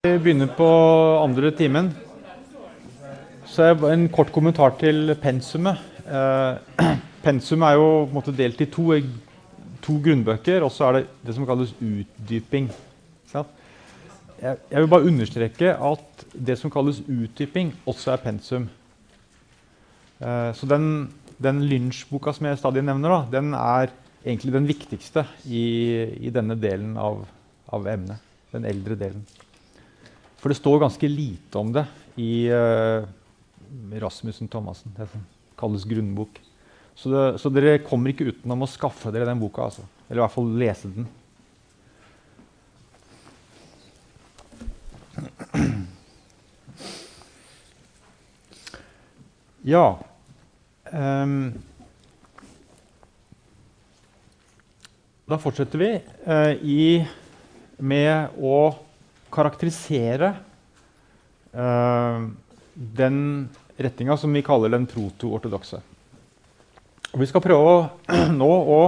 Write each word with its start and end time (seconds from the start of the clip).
Vi 0.00 0.14
begynner 0.16 0.48
på 0.56 0.66
andre 1.20 1.50
timen. 1.52 1.90
Så 3.44 3.66
jeg, 3.66 3.76
en 3.84 4.06
kort 4.08 4.30
kommentar 4.32 4.72
til 4.80 5.10
pensumet. 5.20 5.82
Eh, 6.08 6.86
pensum 7.26 7.66
er 7.68 7.74
jo 7.76 7.90
måte, 8.08 8.32
delt 8.32 8.62
i 8.64 8.66
to, 8.72 8.94
to, 9.84 9.98
grunnbøker, 10.00 10.64
og 10.64 10.72
så 10.72 10.86
er 10.86 10.96
det 10.96 11.02
det 11.26 11.34
som 11.36 11.44
kalles 11.44 11.74
utdyping. 11.76 12.70
Jeg, 13.34 13.44
jeg, 14.40 14.78
vil 14.78 14.88
bare 14.94 15.10
understreke 15.10 15.74
at 15.90 16.24
det 16.48 16.56
som 16.56 16.72
kalles 16.72 17.02
utdyping, 17.04 17.74
også 17.84 18.14
er 18.14 18.24
pensum. 18.24 18.70
Eh, 20.16 20.48
så 20.56 20.70
den, 20.72 20.88
den 21.36 21.60
Lynch-boka 21.68 22.32
som 22.38 22.48
jeg 22.48 22.62
stadig 22.62 22.86
nevner, 22.88 23.18
da, 23.18 23.20
den 23.36 23.52
er 23.52 23.92
egentlig 24.24 24.56
den 24.56 24.72
viktigste 24.72 25.28
i, 25.44 25.68
i 26.24 26.32
denne 26.32 26.56
delen 26.56 26.96
av, 26.96 27.20
av 27.68 27.92
emnet. 27.98 28.32
Den 28.56 28.64
eldre 28.72 28.96
delen. 29.04 29.28
For 30.40 30.48
det 30.48 30.56
står 30.56 30.80
ganske 30.80 31.08
lite 31.08 31.60
om 31.60 31.72
det 31.74 31.84
i 32.20 32.48
uh, 32.48 33.04
Rasmussen 34.00 34.48
Thomassen, 34.48 34.92
det 34.96 35.08
som 35.12 35.24
kalles 35.60 35.84
grunnbok. 35.84 36.40
Så, 36.94 37.10
det, 37.12 37.24
så, 37.40 37.52
dere 37.52 37.80
kommer 37.84 38.12
ikke 38.12 38.32
utenom 38.32 38.64
å 38.64 38.68
skaffe 38.68 39.12
dere 39.12 39.28
den 39.28 39.40
boka. 39.40 39.68
Altså. 39.68 39.84
Eller 40.08 40.22
i 40.22 40.24
hvert 40.24 40.36
fall 40.36 40.54
lese 40.60 40.92
den. 40.92 41.08
Ja 49.60 49.98
um, 50.88 51.50
Da 55.28 55.36
fortsetter 55.38 55.82
vi 55.82 55.90
uh, 56.24 56.54
i, 56.64 57.04
med 57.76 58.40
å 58.40 58.72
karakterisere 59.32 60.34
uh, 61.54 62.26
den 62.74 63.18
retninga 63.80 64.16
som 64.20 64.32
vi 64.34 64.44
kaller 64.44 64.72
den 64.72 64.86
proto-ortodokse. 64.90 65.80
Vi 67.10 67.26
skal 67.26 67.42
prøve 67.44 67.74
nå 68.40 68.50
å 68.50 68.80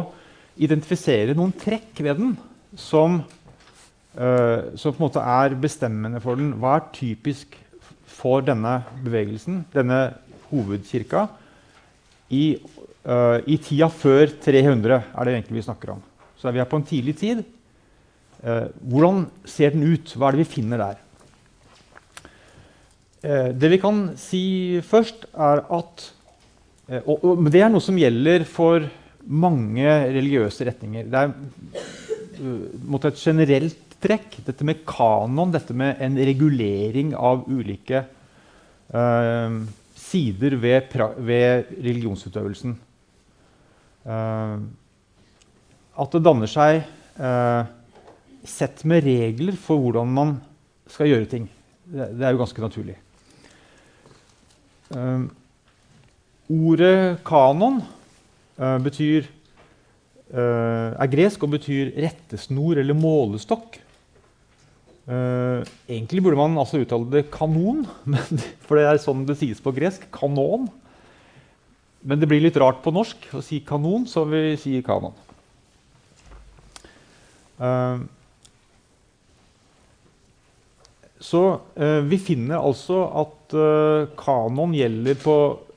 identifisere 0.62 1.36
noen 1.36 1.54
trekk 1.56 2.02
ved 2.04 2.20
den 2.20 2.34
som, 2.78 3.22
uh, 4.18 4.72
som 4.76 4.94
på 4.94 5.00
en 5.00 5.06
måte 5.06 5.24
er 5.40 5.58
bestemmende 5.60 6.22
for 6.22 6.38
den. 6.38 6.54
Hva 6.60 6.77
er 6.78 6.90
typisk 6.94 7.56
for 8.12 8.44
denne 8.44 8.82
bevegelsen, 9.02 9.64
denne 9.72 10.04
hovedkirka, 10.50 11.27
i, 12.32 12.44
uh, 13.08 13.38
i 13.44 13.58
tida 13.60 13.88
før 13.92 14.30
300, 14.44 15.00
er 15.12 15.28
det 15.28 15.34
egentlig 15.34 15.60
vi 15.60 15.66
snakker 15.66 15.96
om. 15.96 16.04
Så 16.38 16.52
vi 16.52 16.62
er 16.62 16.68
på 16.68 16.78
en 16.78 16.86
tidlig 16.86 17.16
tid. 17.20 17.42
Eh, 18.42 18.64
hvordan 18.90 19.26
ser 19.46 19.70
den 19.70 19.84
ut? 19.86 20.16
Hva 20.18 20.28
er 20.28 20.34
det 20.34 20.42
vi 20.42 20.54
finner 20.56 20.80
der? 20.82 20.98
Eh, 23.22 23.50
det 23.54 23.70
vi 23.70 23.78
kan 23.78 24.02
si 24.18 24.42
først, 24.82 25.28
er 25.30 25.62
at 25.62 26.08
eh, 26.88 27.04
og, 27.06 27.22
og, 27.22 27.44
Det 27.54 27.62
er 27.62 27.70
noe 27.70 27.84
som 27.84 27.98
gjelder 27.98 28.42
for 28.48 28.88
mange 29.22 29.86
religiøse 29.86 30.66
retninger. 30.66 31.06
Det 31.06 31.20
er 31.22 31.30
mot 32.90 33.04
et 33.06 33.20
generelt 33.20 33.78
trekk. 34.02 34.40
Dette 34.42 34.66
med 34.66 34.82
kanon, 34.88 35.52
dette 35.54 35.77
med 35.78 36.02
en 36.02 36.18
regulering 36.18 37.12
av 37.14 37.44
ulike 37.46 38.00
uh, 38.90 39.60
sider 39.94 40.56
ved, 40.58 40.96
ved 41.22 41.70
religionsutøvelsen. 41.77 42.74
Uh, 44.02 44.58
at 46.02 46.16
det 46.16 46.24
danner 46.27 46.50
seg 46.50 46.80
uh, 47.22 47.70
sett 48.48 48.82
med 48.88 49.04
regler 49.06 49.56
for 49.58 49.80
hvordan 49.80 50.10
man 50.12 50.34
skal 50.90 51.10
gjøre 51.10 51.28
ting. 51.30 51.46
Det, 51.84 52.08
det 52.18 52.26
er 52.26 52.34
jo 52.34 52.42
ganske 52.42 52.64
naturlig. 52.64 52.96
Uh, 54.92 55.24
ordet 56.52 57.22
kanon 57.26 57.80
uh, 58.60 58.78
betyr, 58.82 59.28
uh, 60.34 60.92
er 60.92 61.12
gresk 61.12 61.46
og 61.46 61.55
betyr 61.56 61.94
rettesnor 62.02 62.83
eller 62.83 62.98
målestokk. 62.98 63.80
egentlig 65.02 66.22
burde 66.22 66.38
man 66.38 66.55
altså 66.62 66.78
uttale 66.78 67.11
det 67.11 67.24
kanon, 67.34 67.83
for 68.64 68.78
det 68.78 68.84
er 68.86 69.00
sånn 69.02 69.24
det 69.27 69.34
sies 69.40 69.58
på 69.61 69.72
gresk. 69.74 70.06
Kanon. 70.14 70.68
Men 72.06 72.20
det 72.20 72.28
blir 72.30 72.42
litt 72.42 72.56
rart 72.58 72.78
på 72.84 72.92
norsk 72.94 73.27
å 73.34 73.42
si 73.42 73.61
kanon, 73.67 74.06
så 74.06 74.22
vi 74.30 74.55
sier 74.62 74.84
kanon. 74.86 75.14
Uh, 77.58 78.02
så 81.22 81.42
eh, 81.78 82.00
vi 82.10 82.18
finner 82.18 82.58
altså 82.58 83.05
at 83.22 83.55
eh, 83.55 84.08
kanon 84.18 84.74
gjelder 84.74 85.18
på 85.22 85.34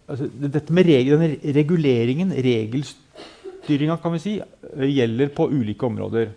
altså, 0.09 0.29
Dette 0.41 0.73
med 0.73 0.87
reg 0.89 1.11
denne 1.11 1.53
reguleringen, 1.53 2.33
regelstyringa, 2.33 3.99
kan 4.01 4.15
vi 4.15 4.23
si, 4.23 4.33
eh, 4.41 4.87
gjelder 4.89 5.29
på 5.37 5.49
ulike 5.53 5.85
områder. 5.85 6.33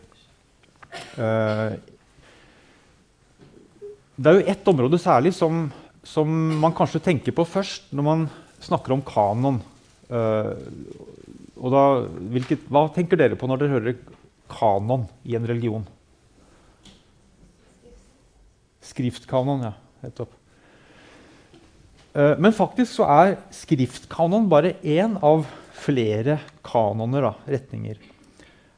Det 4.18 4.30
er 4.30 4.38
jo 4.38 4.46
ett 4.50 4.68
område 4.70 4.98
særlig 5.00 5.32
som, 5.36 5.66
som, 6.02 6.30
man 6.58 6.74
kanskje 6.74 7.02
tenker 7.04 7.34
på 7.36 7.44
først 7.46 7.92
når 7.94 8.06
man 8.06 8.24
snakker 8.64 8.96
om 8.96 9.04
kanon. 9.06 9.60
Og 10.08 11.68
da, 11.74 11.84
hvilket, 12.32 12.64
hva 12.72 12.86
tenker 12.94 13.20
dere 13.20 13.38
på 13.38 13.46
når 13.50 13.60
dere 13.60 13.74
hører 13.76 14.00
kanon 14.50 15.06
i 15.28 15.36
en 15.38 15.46
religion? 15.46 15.84
Skriftkanon, 18.88 19.68
ja. 19.68 19.74
Nettopp. 20.04 20.34
Eh, 22.18 22.34
men 22.40 22.54
faktisk 22.56 22.98
så 22.98 23.06
er 23.12 23.36
skriftkanon 23.54 24.48
bare 24.50 24.76
én 24.82 25.16
av 25.24 25.46
flere 25.78 26.38
kanoner, 26.66 27.28
da, 27.28 27.32
retninger. 27.46 28.00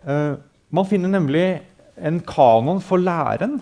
Eh, 0.04 0.34
man 0.70 0.88
finner 0.88 1.12
nemlig 1.12 1.44
en 1.96 2.20
kanon 2.26 2.82
for 2.84 3.02
læren. 3.02 3.60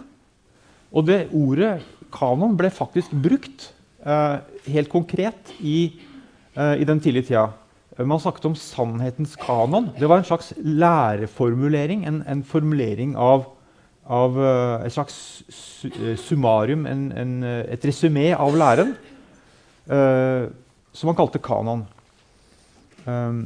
Og 0.89 1.05
det 1.09 1.27
ordet 1.37 1.79
kanon 2.15 2.57
ble 2.57 2.71
faktisk 2.73 3.13
brukt 3.13 3.71
eh, 4.03 4.39
helt 4.73 4.91
konkret 4.93 5.53
i, 5.61 5.93
i 6.59 6.87
den 6.89 6.99
tidlige 6.99 7.29
tida. 7.29 7.49
Man 7.99 8.21
snakket 8.23 8.47
om 8.49 8.55
sannhetens 8.59 9.35
kanon. 9.39 9.91
Det 9.99 10.09
var 10.09 10.23
en 10.23 10.27
slags 10.27 10.53
læreformulering. 10.57 12.07
En, 12.09 12.23
en 12.27 12.43
formulering 12.47 13.17
av 13.19 13.45
av 14.09 14.39
uh, 14.41 14.81
et 14.87 14.93
slags 14.93 15.17
eh, 15.85 16.17
summarium, 16.17 16.87
en, 16.89 17.05
en, 17.13 17.35
eh, 17.45 17.61
et 17.75 17.85
resymé 17.91 18.31
av 18.33 18.57
læren, 18.57 18.95
uh, 19.93 20.49
som 20.97 21.11
han 21.11 21.19
kalte 21.19 21.43
kanon. 21.45 21.85
Um, 23.05 23.43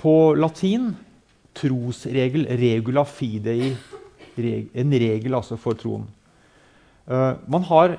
på 0.00 0.14
latin 0.40 0.94
trosregel, 1.56 2.48
regula 2.58 3.04
fidei, 3.08 3.74
reg, 4.40 4.72
en 4.72 4.96
regel 5.04 5.36
altså 5.36 5.60
for 5.60 5.76
troen. 5.76 6.08
Uh, 7.04 7.36
man 7.52 7.68
har 7.68 7.98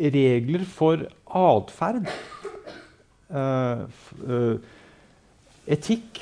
regler 0.00 0.62
for 0.70 1.02
atferd, 1.26 2.06
etikk, 5.70 6.20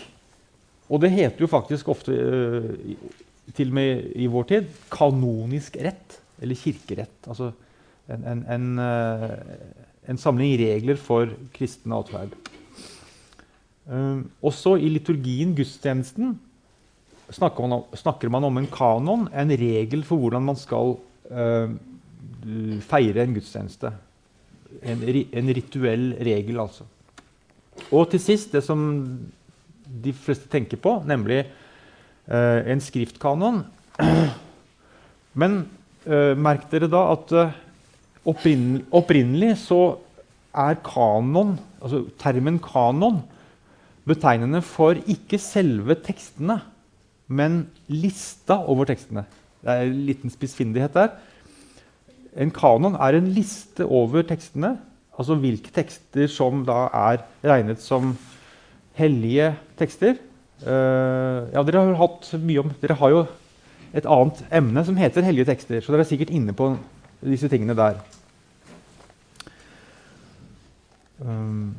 og 0.91 1.01
det 1.05 1.13
heter 1.15 1.45
jo 1.45 1.49
faktisk 1.49 1.93
ofte 1.93 2.17
til 3.57 3.71
og 3.73 3.79
med 3.79 4.11
i 4.19 4.29
vår 4.31 4.49
tid 4.51 4.69
kanonisk 4.93 5.79
rett, 5.81 6.19
eller 6.43 6.59
kirkerett. 6.59 7.19
Altså 7.29 7.53
en, 8.09 8.25
en, 8.25 8.45
en, 8.49 8.69
eh, 8.83 9.33
en 10.09 10.21
samling 10.21 10.57
regler 10.61 10.99
for 11.01 11.33
kristen 11.57 11.93
atferd. 11.97 12.37
Um, 13.89 14.27
også 14.45 14.75
i 14.77 14.91
liturgien, 14.93 15.55
gudstjenesten, 15.57 16.35
snakker 17.33 17.65
man, 17.65 17.79
om, 17.79 17.97
snakker 17.97 18.33
man, 18.33 18.45
om, 18.45 18.59
en 18.61 18.69
kanon, 18.73 19.29
en 19.33 19.53
regel 19.61 20.05
for 20.05 20.21
hvordan 20.21 20.45
man 20.45 20.59
skal 20.61 20.97
uh, 21.33 21.73
feire 22.85 23.25
en 23.25 23.37
gudstjeneste. 23.37 23.93
En, 24.85 25.01
en, 25.09 25.53
rituell 25.57 26.11
regel, 26.21 26.61
altså. 26.61 26.85
Og 27.89 28.11
til 28.13 28.21
sist, 28.21 28.53
det 28.53 28.61
som 28.65 28.83
de 29.89 30.13
fleste 30.13 30.51
tenker 30.53 30.81
på, 30.81 30.99
nemlig 31.09 31.47
en 32.29 32.81
skriftkanon. 32.85 33.63
Men 35.41 35.63
uh, 36.09 36.35
merk 36.39 36.67
dere 36.73 36.91
da 36.91 37.05
at 37.15 37.33
uh, 37.37 37.57
opprinnelig, 38.29 38.85
opprinnelig 38.95 39.55
så 39.63 39.83
er 40.59 40.79
kanon, 40.85 41.57
altså 41.81 42.03
termen 42.21 42.59
kanon, 42.63 43.23
betegnende 44.09 44.63
for 44.65 44.99
ikke 45.11 45.39
selve 45.41 45.99
tekstene, 46.01 46.59
men 47.29 47.67
lista 47.93 48.57
over 48.65 48.89
tekstene. 48.89 49.27
Det 49.61 49.73
er 49.73 49.85
en 49.85 50.05
liten 50.07 50.33
spissfindighet 50.33 50.95
der. 50.97 51.11
En 52.39 52.53
kanon 52.55 52.97
er 52.97 53.19
en 53.19 53.29
liste 53.35 53.85
over 53.85 54.25
tekstene, 54.27 54.79
altså 55.19 55.37
hvilke 55.37 55.73
tekster 55.75 56.31
som 56.31 56.65
da 56.67 56.87
er 56.95 57.25
regnet 57.45 57.83
som 57.85 58.15
hellige 58.97 59.53
tekster. 59.79 60.17
Uh, 60.59 61.47
ja, 61.55 61.63
dere 61.63 61.85
har 61.85 61.99
hatt 62.01 62.33
mye 62.43 62.65
om 62.65 62.71
Dere 62.83 62.97
har 62.99 63.13
jo 63.13 63.21
et 63.95 64.07
annet 64.11 64.41
emne 64.51 64.83
som 64.85 64.97
heter 64.99 65.27
hellige 65.27 65.49
tekster. 65.49 65.83
Så 65.83 65.95
dere 65.95 66.03
er 66.05 66.11
sikkert 66.11 66.33
inne 66.35 66.55
på 66.57 66.73
disse 67.23 67.51
tingene 67.51 67.77
der. 67.79 68.01
Um. 71.23 71.75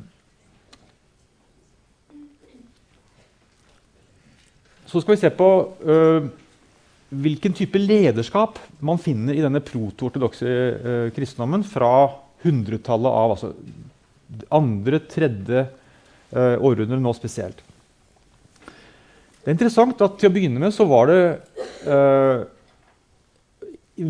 Så 4.90 5.04
skal 5.04 5.14
vi 5.14 5.22
se 5.22 5.30
på 5.30 5.50
uh, 5.86 6.30
hvilken 7.10 7.54
type 7.54 7.78
lederskap 7.78 8.58
man 8.82 9.00
finner 9.02 9.38
i 9.38 9.44
denne 9.44 9.62
proto-ortodokse 9.62 10.50
uh, 10.50 11.08
kristendommen 11.14 11.66
fra 11.68 12.10
hundretallet 12.44 13.20
av 13.22 13.36
altså 13.36 13.54
andre, 14.54 15.02
tredje 15.10 15.66
uh, 15.68 16.56
århundre 16.58 16.98
nå 17.02 17.14
spesielt. 17.18 17.62
Det 19.50 19.56
er 19.56 19.58
interessant 19.58 20.02
at 20.06 20.20
til 20.22 20.30
å 20.30 20.34
begynne 20.36 20.62
med 20.62 20.70
så 20.70 20.86
var 20.86 21.08
det 21.10 21.22
eh, 21.90 22.42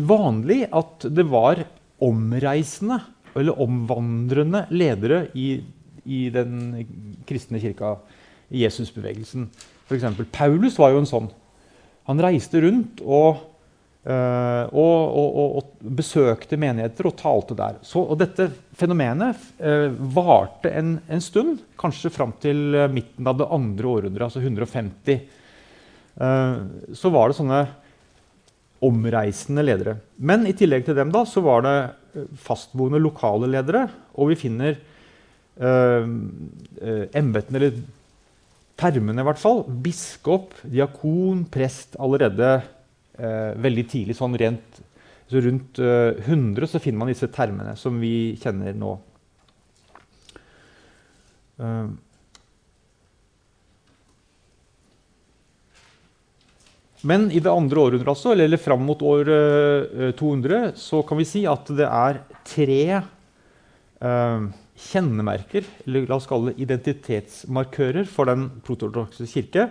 vanlig 0.04 0.66
at 0.68 1.06
det 1.08 1.24
var 1.32 1.62
omreisende 2.04 2.98
eller 3.32 3.62
omvandrende 3.64 4.66
ledere 4.68 5.22
i, 5.32 5.62
i 6.04 6.18
den 6.34 6.82
kristne 7.24 7.56
kirka, 7.62 7.94
i 8.52 8.66
Jesusbevegelsen. 8.66 9.48
F.eks. 9.88 10.04
Paulus 10.28 10.76
var 10.76 10.92
jo 10.92 11.00
en 11.00 11.08
sånn. 11.08 11.30
Han 12.12 12.20
reiste 12.20 12.60
rundt 12.60 13.00
og, 13.00 13.40
og, 14.00 15.16
og, 15.20 15.56
og, 15.58 15.72
besøkte 15.80 16.56
menigheter 16.56 17.10
og 17.10 17.16
talte 17.20 17.56
der. 17.58 17.76
Så, 17.84 18.00
og 18.00 18.16
dette 18.20 18.46
fenomenet 18.78 19.42
øh, 19.60 19.92
varte 20.16 20.72
en, 20.72 20.94
en, 21.04 21.20
stund, 21.20 21.60
kanskje 21.80 22.12
fram 22.14 22.32
til 22.40 22.78
eh, 22.78 22.88
midten 22.92 23.28
av 23.28 23.36
det 23.42 23.50
andre 23.52 23.90
århundret, 23.90 24.24
altså 24.30 24.40
150. 24.40 25.20
Uh, 26.20 26.92
så 26.96 27.12
var 27.12 27.30
det 27.30 27.36
sånne 27.38 27.60
omreisende 28.84 29.62
ledere. 29.64 29.94
Men 30.16 30.48
i 30.48 30.56
tillegg 30.56 30.86
til 30.88 30.96
dem 30.96 31.12
da, 31.12 31.22
så 31.28 31.40
var 31.44 31.64
det 31.64 31.76
fastboende 32.40 33.00
lokale 33.00 33.48
ledere. 33.52 33.86
Og 34.16 34.32
vi 34.32 34.40
finner 34.40 34.74
uh, 35.60 36.08
embetene, 37.16 37.60
eller 37.60 37.80
termene 38.80 39.22
i 39.22 39.28
hvert 39.28 39.40
fall, 39.40 39.64
biskop, 39.84 40.54
diakon, 40.64 41.44
prest 41.52 41.98
allerede 42.00 42.50
eh, 42.56 42.68
veldig 43.20 43.84
tidlig. 43.90 44.16
sånn 44.16 44.36
rent, 44.40 44.80
så 45.30 45.40
Rundt 45.40 45.78
eh, 45.78 46.18
100 46.26 46.66
så 46.66 46.80
finner 46.82 47.04
man 47.04 47.10
disse 47.12 47.28
termene 47.30 47.76
som 47.78 48.00
vi 48.02 48.34
kjenner 48.40 48.74
nå. 48.74 48.96
Uh, 51.60 51.92
men 57.06 57.28
i 57.30 57.38
det 57.38 57.52
andre 57.52 57.84
århundret, 57.84 58.10
altså, 58.10 58.32
eller, 58.34 58.58
fram 58.58 58.82
mot 58.88 59.04
år 59.06 59.30
uh, 59.30 60.10
200, 60.18 60.72
så 60.80 61.04
kan 61.06 61.20
vi 61.20 61.28
si 61.28 61.44
at 61.46 61.70
det 61.78 61.86
er 61.86 62.22
tre 62.48 62.80
eh, 64.00 64.48
kjennemerker, 64.80 65.68
eller 65.84 66.08
la 66.08 66.16
oss 66.16 66.26
kalle 66.26 66.50
det 66.50 66.64
identitetsmarkører, 66.64 68.08
for 68.08 68.32
den 68.32 68.48
protortodokse 68.66 69.28
kirke. 69.30 69.68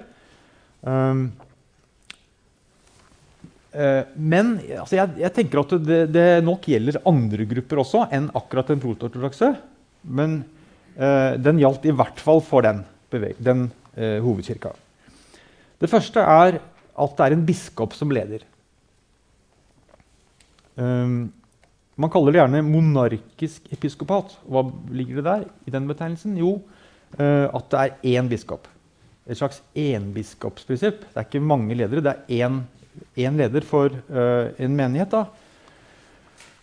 Men 3.70 4.56
altså 4.80 4.96
jeg, 4.98 5.12
jeg, 5.22 5.30
tenker 5.36 5.60
at 5.62 5.74
det, 5.86 5.98
det, 6.10 6.24
nok 6.42 6.64
gjelder 6.72 6.96
andre 7.06 7.46
grupper 7.52 7.84
også 7.84 8.08
enn 8.18 8.32
akkurat 8.34 8.72
den 8.72 8.82
protortodokse. 8.82 9.52
Men 10.10 10.40
eh, 10.96 11.36
den 11.40 11.60
gjaldt 11.62 11.88
i 11.90 11.96
hvert 11.96 12.22
fall 12.24 12.42
for 12.46 12.66
den, 12.66 12.84
den 13.12 13.68
eh, 13.96 14.20
hovedkirka. 14.24 14.74
Det 15.80 15.90
første 15.92 16.24
er 16.24 16.60
at 17.00 17.14
det 17.18 17.26
er 17.26 17.36
en 17.36 17.46
biskop 17.48 17.94
som 17.96 18.12
leder. 18.12 18.44
Um, 20.80 21.30
man 22.00 22.12
kaller 22.12 22.34
det 22.34 22.42
gjerne 22.42 22.64
monarkisk 22.64 23.70
episkopat. 23.76 24.36
Hva 24.48 24.66
ligger 24.96 25.20
det 25.20 25.28
der 25.28 25.46
i 25.68 25.74
den 25.76 25.88
betegnelsen? 25.88 26.36
Jo, 26.40 26.58
uh, 27.20 27.48
at 27.48 27.72
det 27.72 27.80
er 27.86 28.20
én 28.20 28.30
biskop. 28.32 28.68
Et 29.30 29.38
slags 29.38 29.62
enbiskopsprinsipp. 29.78 31.04
Det 31.06 31.20
er 31.20 31.28
ikke 31.28 31.44
mange 31.44 31.76
ledere, 31.78 32.04
det 32.04 32.16
er 32.16 32.48
én, 32.48 32.62
én 33.18 33.38
leder 33.40 33.66
for 33.66 33.94
uh, 33.94 34.50
en 34.60 34.76
menighet. 34.76 35.16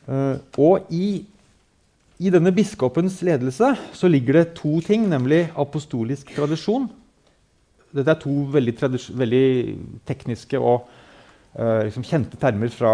Uh, 0.06 0.37
og 0.59 0.87
i, 0.94 1.25
i, 2.19 2.31
denne 2.31 2.53
biskopens 2.55 3.19
ledelse 3.27 3.73
så 3.97 4.11
ligger 4.11 4.41
det 4.41 4.55
to 4.61 4.81
ting, 4.85 5.09
nemlig 5.09 5.47
apostolisk 5.59 6.35
tradisjon. 6.37 6.88
Dette 7.97 8.12
er 8.12 8.21
to 8.21 8.35
veldig, 8.53 8.77
veldig 9.17 9.49
tekniske 10.06 10.61
og 10.61 10.88
liksom 11.56 12.05
kjente 12.05 12.37
termer 12.37 12.69
fra 12.69 12.91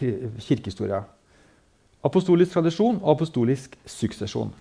kirkehistoria. 0.00 1.02
Apostolisk 2.04 2.54
tradisjon 2.56 2.96
og 3.02 3.10
apostolisk 3.18 3.76
suksesjon. 3.84 4.52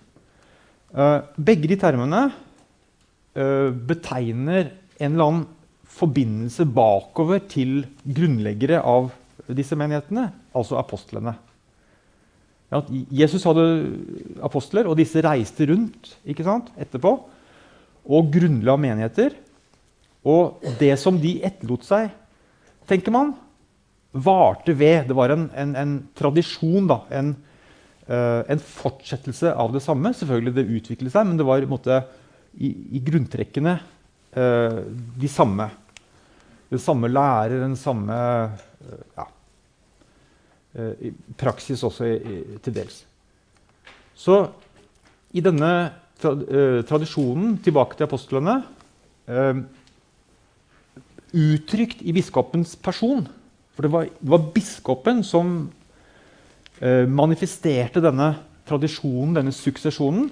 Uh, 0.93 1.25
begge 1.41 1.65
de 1.71 1.75
termene 1.79 2.27
uh, 2.29 3.69
betegner 3.73 4.69
en 5.01 5.15
eller 5.15 5.25
annen 5.25 5.45
forbindelse 5.93 6.65
bakover 6.73 7.43
til 7.49 7.83
grunnleggere 8.03 8.79
av 8.81 9.11
disse 9.53 9.77
menighetene, 9.77 10.29
altså 10.55 10.79
apostlene. 10.79 11.35
Ja, 12.73 12.81
Jesus 13.13 13.45
hadde 13.45 13.65
apostler, 14.41 14.87
og 14.89 14.97
disse 14.97 15.21
reiste 15.21 15.67
rundt 15.69 16.15
etterpå 16.25 17.13
og 18.03 18.31
grunnla 18.33 18.75
menigheter. 18.79 19.35
Og 20.25 20.63
det 20.79 20.95
som 21.01 21.19
de 21.19 21.35
etterlot 21.45 21.85
seg, 21.85 22.09
tenker 22.89 23.13
man, 23.13 23.33
varte 24.13 24.75
ved. 24.77 25.09
Det 25.09 25.17
var 25.17 25.33
en, 25.35 25.47
en, 25.57 25.75
en 25.79 25.93
tradisjon, 26.17 26.87
da, 26.89 27.01
en, 27.19 27.33
uh, 28.07 28.41
en, 28.47 28.61
fortsettelse 28.61 29.53
av 29.53 29.73
det 29.75 29.83
samme. 29.83 30.13
Selvfølgelig 30.15 30.55
det 30.57 30.67
utviklet 30.79 31.13
seg, 31.13 31.27
men 31.29 31.39
det 31.39 31.47
var 31.47 31.65
måte, 31.69 32.01
i, 32.53 32.71
i, 32.97 33.03
grunntrekkene 33.03 33.77
uh, 34.37 34.81
de 35.19 35.31
samme. 35.31 35.69
Den 36.73 36.81
samme 36.81 37.09
lærer, 37.11 37.59
den 37.61 37.77
samme 37.77 38.17
uh, 38.17 39.03
ja, 39.17 39.27
praksis 41.37 41.83
også 41.85 42.07
til 42.65 42.73
dels. 42.73 43.03
Så 44.17 44.39
i 45.33 45.41
denne 45.45 45.69
tra 46.17 46.33
tradisjonen 46.89 47.59
tilbake 47.61 47.97
til 47.99 48.07
apostlene 48.07 48.55
uttrykt 51.33 52.01
i 52.01 52.15
biskopens 52.15 52.73
person 52.81 53.21
for 53.73 53.85
det 53.85 53.91
var, 53.93 54.09
det 54.09 54.31
var 54.33 54.49
biskopen 54.53 55.23
som 55.25 55.53
eh, 56.81 57.07
manifesterte 57.09 58.03
denne 58.03 58.35
tradisjonen, 58.69 59.33
denne 59.39 59.53
suksesjonen. 59.55 60.27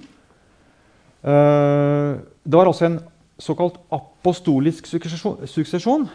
Eh, 1.22 2.20
det 2.42 2.58
var 2.58 2.70
også 2.70 2.86
en 2.86 3.00
såkalt 3.42 3.80
apostolisk 3.90 4.86
suksesjon. 4.86 6.06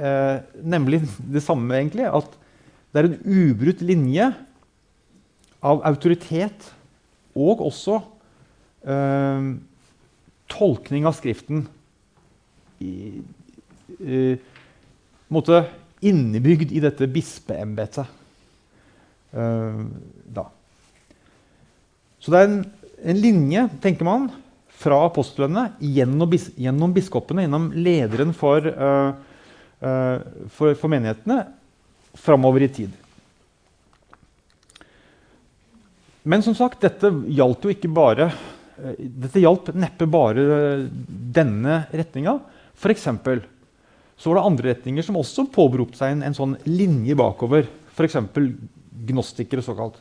Eh, 0.00 0.36
nemlig 0.64 1.02
det 1.20 1.42
samme, 1.44 1.74
egentlig. 1.76 2.06
At 2.08 2.36
det 2.90 3.02
er 3.02 3.08
en 3.10 3.18
ubrutt 3.24 3.82
linje 3.84 4.30
av 5.60 5.82
autoritet 5.84 6.70
og 7.36 7.60
også 7.66 7.98
eh, 8.88 9.50
tolkning 10.50 11.08
av 11.08 11.18
Skriften. 11.18 11.66
I, 12.80 13.20
i, 14.00 14.20
måte, 15.28 15.66
innebygd 16.00 16.72
i 16.72 16.80
dette 16.80 17.08
bispeembetet. 17.12 18.16
Uh, 19.30 19.84
Så 22.18 22.32
det 22.32 22.38
er 22.40 22.48
en, 22.48 22.62
en, 23.04 23.20
linje, 23.20 23.66
tenker 23.84 24.08
man, 24.08 24.24
fra 24.80 25.04
apostlene 25.06 25.68
gjennom, 25.78 26.26
bis, 26.32 26.48
gjennom 26.58 26.96
biskopene, 26.96 27.44
gjennom 27.44 27.68
lederen 27.76 28.32
for, 28.34 28.64
uh, 28.64 29.12
for, 29.80 30.74
for 30.76 30.92
menighetene, 30.92 31.38
framover 32.20 32.66
i 32.66 32.68
tid. 32.68 32.96
Men 36.28 36.44
som 36.44 36.52
sagt, 36.58 36.82
dette 36.84 37.08
gjaldt 37.32 37.64
jo 37.64 37.72
ikke 37.72 37.88
bare 37.88 38.26
Dette 38.98 39.40
hjalp 39.40 39.70
neppe 39.76 40.06
bare 40.08 40.42
denne 41.36 41.82
retninga. 41.92 42.38
F.eks 42.76 43.08
så 44.20 44.28
var 44.28 44.36
det 44.36 44.48
andre 44.50 44.72
retninger 44.74 45.04
som 45.04 45.16
også 45.16 45.46
påberopte 45.52 45.96
seg 45.96 46.12
en, 46.12 46.24
en 46.28 46.36
sånn 46.36 46.58
linje 46.68 47.16
bakover. 47.16 47.64
F.eks. 47.94 48.18
gnostikere, 49.08 49.64
såkalt. 49.64 49.96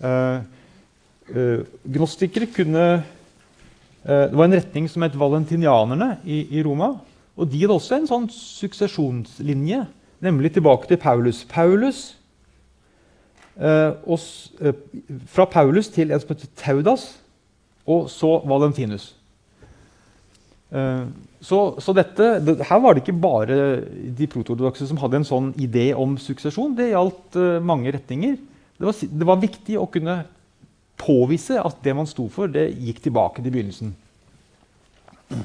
Uh, 0.00 0.40
uh, 1.28 1.60
gnostikere 1.84 2.48
kunne 2.50 2.84
uh, 2.98 4.24
Det 4.30 4.34
var 4.34 4.48
en 4.48 4.56
retning 4.56 4.88
som 4.90 5.04
het 5.04 5.18
valentinianerne 5.20 6.08
i, 6.24 6.40
i, 6.56 6.62
Roma. 6.64 6.94
Og 7.36 7.50
de 7.50 7.60
hadde 7.64 7.74
også 7.74 7.98
en 7.98 8.08
sånn 8.08 8.28
suksesjonslinje, 8.30 9.84
nemlig 10.24 10.52
tilbake 10.54 10.88
til 10.90 11.00
Paulus. 11.02 11.42
Paulus 11.50 12.04
og, 13.54 14.18
fra 15.30 15.46
Paulus 15.46 15.90
til 15.94 16.10
en 16.10 16.22
som 16.22 16.32
heter 16.32 16.50
Taudas, 16.58 17.04
og 17.86 18.08
så 18.10 18.38
Valentinus. 18.48 19.12
Eh, 20.74 21.06
så, 21.44 21.58
så 21.78 21.94
dette, 21.94 22.30
det, 22.42 22.56
her 22.66 22.80
var 22.82 22.94
det 22.94 23.04
ikke 23.04 23.18
bare 23.20 23.58
de 24.16 24.28
protortodokse 24.30 24.88
som 24.88 24.98
hadde 25.02 25.20
en 25.20 25.28
sånn 25.28 25.50
idé 25.60 25.90
om 25.94 26.16
suksesjon. 26.18 26.74
Det 26.78 26.92
gjaldt 26.92 27.38
mange 27.62 27.92
retninger. 27.94 28.38
Det 28.78 28.88
var, 28.88 28.96
det 29.20 29.28
var, 29.28 29.42
viktig 29.42 29.76
å 29.78 29.90
kunne 29.90 30.22
påvise 30.98 31.60
at 31.60 31.82
det 31.84 31.94
man 31.94 32.08
sto 32.10 32.26
for, 32.32 32.50
det 32.50 32.72
gikk 32.72 33.02
tilbake 33.04 33.42
til 33.42 33.54
begynnelsen. 33.54 33.92
Um, 35.30 35.44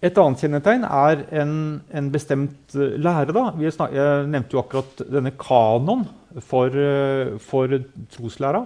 et 0.00 0.16
annet 0.16 0.40
kjennetegn 0.40 0.84
er 0.88 1.22
en, 1.42 1.54
en 1.92 2.06
bestemt 2.12 2.74
uh, 2.76 2.96
lære. 2.96 3.34
Da. 3.36 3.50
Jeg 3.60 4.28
nevnte 4.32 4.56
jo 4.56 4.62
akkurat 4.62 5.02
denne 5.12 5.34
kanon 5.36 6.06
for, 6.48 6.72
uh, 6.72 7.36
for 7.44 7.74
troslæra. 8.14 8.64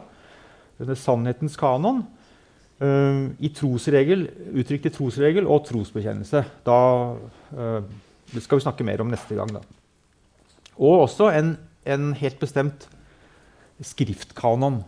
Denne 0.78 0.96
sannhetens 0.98 1.58
kanon. 1.58 2.04
Uh, 2.78 3.34
I 3.42 3.50
trosregel, 3.54 4.28
uttrykt 4.54 4.86
i 4.86 4.94
trosregel 4.94 5.50
og 5.50 5.64
trosbekjennelse. 5.66 6.44
Da, 6.66 6.78
det 8.30 8.42
skal 8.42 8.60
vi 8.60 8.66
snakke 8.66 8.86
mer 8.86 9.02
om 9.02 9.10
neste 9.10 9.34
gang. 9.38 9.50
Da. 9.56 9.62
Og 10.78 11.06
også 11.08 11.32
en, 11.34 11.56
en 11.86 12.12
helt 12.18 12.38
bestemt 12.38 12.86
skriftkanon. 13.82 14.84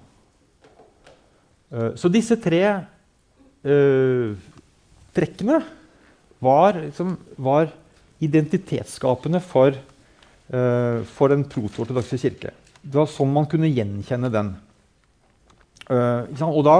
så 1.98 2.08
disse 2.08 2.36
tre 2.38 2.86
trekkene 5.16 5.56
var, 6.38 6.76
liksom, 6.80 7.16
var 7.36 7.70
identitetsskapende 8.22 9.40
for, 9.44 9.76
uh, 10.52 11.02
for 11.16 11.32
den 11.32 11.44
protortodokse 11.48 12.18
kirke. 12.20 12.52
Det 12.82 12.96
var 12.96 13.10
sånn 13.10 13.32
man 13.34 13.48
kunne 13.50 13.70
gjenkjenne 13.72 14.30
den. 14.32 14.54
Uh, 15.86 16.26
og 16.48 16.62
da, 16.66 16.78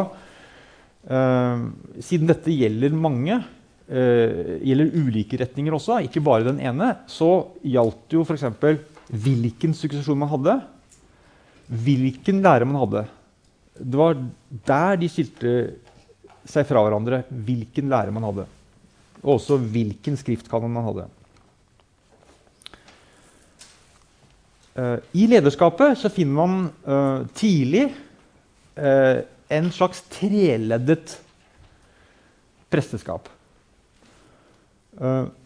uh, 1.11 1.67
siden 2.03 2.31
dette 2.31 2.55
gjelder 2.55 2.97
mange, 2.97 3.43
gjelder 3.87 4.97
ulike 4.99 5.39
retninger 5.39 5.77
også, 5.77 6.01
ikke 6.03 6.19
bare 6.27 6.49
den 6.49 6.57
ene, 6.59 6.89
så 7.07 7.53
gjaldt 7.63 8.01
det 8.11 8.17
jo 8.17 8.25
f.eks. 8.25 8.43
hvilken 9.23 9.77
suksesjon 9.79 10.19
man 10.19 10.33
hadde, 10.33 10.57
hvilken 11.85 12.41
lærer 12.43 12.67
man 12.67 12.81
hadde. 12.81 13.05
Det 13.79 14.01
var 14.01 14.19
der 14.67 14.99
de 14.99 15.11
skilte 15.13 15.53
seg 16.47 16.67
fra 16.69 16.83
hverandre, 16.85 17.25
hvilken 17.29 17.91
lære 17.91 18.15
man 18.15 18.29
hadde 18.29 18.47
og 19.27 19.37
også 19.37 19.59
hvilken 19.59 20.17
skriftkanon 20.19 20.73
man 20.73 20.87
hadde. 20.87 21.07
Uh, 24.77 24.99
I 25.17 25.27
lederskapet 25.31 25.97
så 25.99 26.11
finner 26.13 26.37
man 26.37 26.57
uh, 26.85 27.25
tidlig 27.37 27.89
uh, 28.77 29.25
en 29.51 29.71
slags 29.73 30.03
treleddet 30.13 31.17
presteskap. 32.71 33.29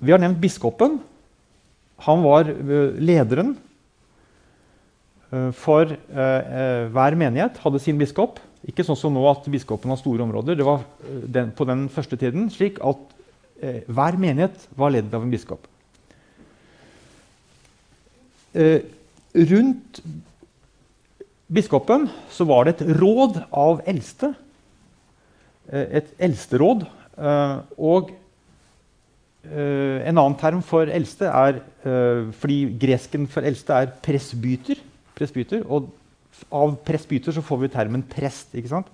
vi 0.00 0.12
har 0.12 0.20
nevnt 0.22 0.38
biskopen. 0.40 0.94
Han 2.06 2.22
var 2.24 2.48
lederen 2.96 3.50
for 5.52 5.90
hver 5.90 7.16
menighet. 7.20 7.58
Hadde 7.60 7.82
sin 7.82 8.00
biskop. 8.00 8.40
Ikke 8.68 8.84
sånn 8.84 8.98
som 8.98 9.14
nå 9.14 9.22
at 9.30 9.46
biskopen 9.48 9.92
har 9.92 9.98
store 10.00 10.24
områder. 10.26 10.58
Det 10.58 10.66
var 10.66 10.82
den, 11.00 11.52
på 11.56 11.64
den 11.68 11.86
første 11.92 12.18
tiden 12.20 12.50
slik 12.52 12.80
at 12.84 13.00
eh, 13.62 13.80
hver 13.88 14.18
menighet 14.20 14.66
var 14.76 14.92
ledd 14.92 15.14
av 15.16 15.24
en 15.24 15.32
biskop. 15.32 15.64
Eh, 18.52 18.82
rundt 19.48 20.02
biskopen 21.48 22.08
så 22.30 22.44
var 22.50 22.66
det 22.66 22.76
et 22.76 22.96
råd 23.00 23.40
av 23.48 23.80
eldste. 23.88 24.34
Eh, 25.70 26.02
et 26.02 26.10
eldsteråd. 26.28 26.84
Eh, 27.16 27.56
og 27.80 28.12
eh, 29.48 30.04
en 30.04 30.20
annen 30.20 30.36
term 30.40 30.60
for 30.66 30.90
eldste 30.90 31.30
er 31.30 31.62
eh, 31.86 32.28
Fordi 32.42 32.60
gresken 32.80 33.24
for 33.30 33.46
eldste 33.46 33.80
er 33.80 33.94
presbyter. 34.04 34.84
presbyter 35.16 35.64
og 35.68 35.88
av 36.50 36.76
presbyter 36.86 37.34
så 37.36 37.44
får 37.44 37.64
vi 37.64 37.72
termen 37.72 38.04
prest. 38.06 38.54
ikke 38.54 38.72
sant? 38.72 38.88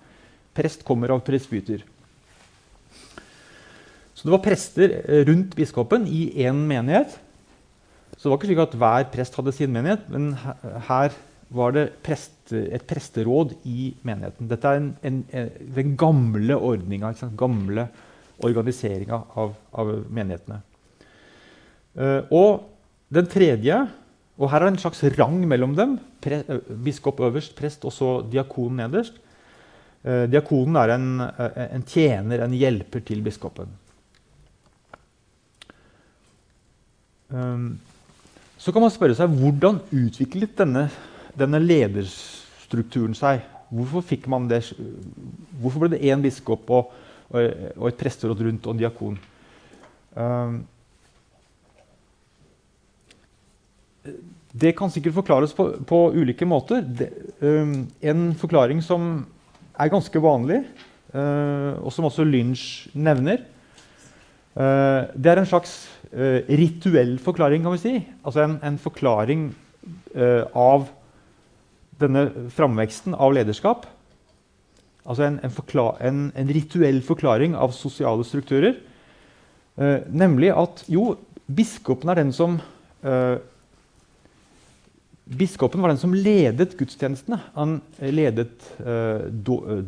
Prest 0.57 0.85
kommer 0.87 1.12
av 1.14 1.23
presbyter. 1.26 1.85
Så 4.16 4.25
det 4.25 4.33
var 4.33 4.45
prester 4.45 4.99
eh, 5.02 5.23
rundt 5.28 5.55
biskopen 5.57 6.07
i 6.09 6.31
én 6.47 6.64
menighet. 6.69 7.19
Så 8.16 8.26
det 8.26 8.33
var 8.33 8.38
ikke 8.40 8.49
slik 8.49 8.62
at 8.64 8.76
hver 8.81 9.09
prest 9.12 9.37
hadde 9.37 9.52
sin 9.52 9.75
menighet, 9.75 10.07
men 10.09 10.33
her 10.88 11.12
var 11.52 11.75
det 11.76 11.85
preste, 12.02 12.59
et 12.75 12.85
presteråd 12.88 13.52
i 13.69 13.93
menigheten. 14.07 14.49
Dette 14.50 14.71
er 14.71 14.81
en, 14.81 14.88
en, 15.07 15.21
en, 15.37 15.50
den 15.76 15.93
gamle 16.00 16.57
ordninga, 16.57 17.12
gamle 17.38 17.87
organiseringa 18.47 19.21
av, 19.38 19.52
av, 19.73 19.93
menighetene. 20.12 20.62
Uh, 21.97 22.21
og 22.35 22.66
den 23.14 23.28
tredje 23.31 23.78
Og 24.37 24.50
her 24.52 24.61
er 24.61 24.69
det 24.69 24.75
en 24.75 24.83
slags 24.83 25.05
rang 25.16 25.38
mellom 25.49 25.76
dem. 25.76 25.97
Pre, 26.21 26.43
uh, 26.49 26.75
biskop 26.85 27.21
øverst, 27.25 27.57
prest 27.57 27.85
og 27.88 27.95
så 27.95 28.11
diakon 28.33 28.76
nederst. 28.83 29.23
Eh, 30.07 30.28
diakonen 30.31 30.78
er 30.78 30.93
en, 30.95 31.07
en 31.66 31.85
tjener, 31.87 32.45
en 32.45 32.55
hjelper 32.55 33.02
til 33.02 33.25
biskopen. 33.26 33.73
Um, 37.26 37.73
så 38.57 38.71
kan 38.71 38.85
man 38.85 38.93
spørre 38.95 39.16
seg 39.19 39.33
hvordan 39.35 39.81
utviklet 39.90 40.55
denne, 40.61 40.85
denne 41.35 41.59
lederstrukturen 41.59 43.19
seg? 43.19 43.43
Hvorfor, 43.75 44.07
det, 44.47 44.61
hvorfor 45.59 45.83
ble 45.83 45.90
det 45.97 46.05
én 46.07 46.23
biskop 46.23 46.71
og, 46.71 46.95
og, 47.33 47.50
og, 47.75 47.88
et 47.90 47.99
presteråd 47.99 48.45
rundt 48.47 48.69
og 48.69 48.76
en 48.76 48.83
diakon? 48.85 49.19
Um, 50.14 50.61
det 54.57 54.73
kan 54.77 54.91
sikkert 54.93 55.17
forklares 55.19 55.53
på, 55.57 55.69
på 55.89 55.99
ulike 56.17 56.47
måter. 56.49 56.81
Det, 56.81 57.11
um, 57.41 57.85
en 58.01 58.29
forklaring 58.39 58.81
som 58.85 59.27
er 59.77 59.93
ganske 59.93 60.23
vanlig, 60.23 60.63
uh, 61.13 61.77
og 61.83 61.93
som 61.93 62.09
også 62.09 62.25
Lynch 62.25 62.87
nevner, 62.97 63.43
uh, 64.57 65.05
det 65.13 65.33
er 65.33 65.43
en 65.43 65.49
slags 65.49 65.75
uh, 66.15 66.41
rituell 66.49 67.19
forklaring, 67.23 67.67
kan 67.67 67.77
vi 67.77 67.83
si. 67.83 67.95
Altså 68.25 68.47
en, 68.47 68.59
en 68.65 68.81
forklaring 68.81 69.51
av 70.57 70.89
denne 72.01 72.49
framveksten 72.51 73.15
av 73.15 73.37
lederskap. 73.37 73.85
Altså 75.07 75.29
en, 75.29 75.37
en, 75.39 76.23
en, 76.35 76.49
rituell 76.51 76.99
forklaring 77.07 77.55
av 77.55 77.71
sosiale 77.77 78.25
strukturer. 78.27 78.81
Nemlig 80.11 80.51
at 80.51 80.83
jo, 80.91 81.13
biskopen 81.47 82.11
er 82.11 82.19
den 82.19 82.35
som 82.35 82.59
Biskopen 85.26 85.83
var 85.83 85.90
den 85.90 85.99
som 85.99 86.12
ledet 86.14 86.76
gudstjenestene. 86.78 87.40
Han 87.56 87.80
ledet 87.99 88.62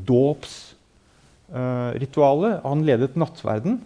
dåpsritualet, 0.09 2.65
han 2.65 2.83
ledet 2.87 3.15
nattverden. 3.15 3.79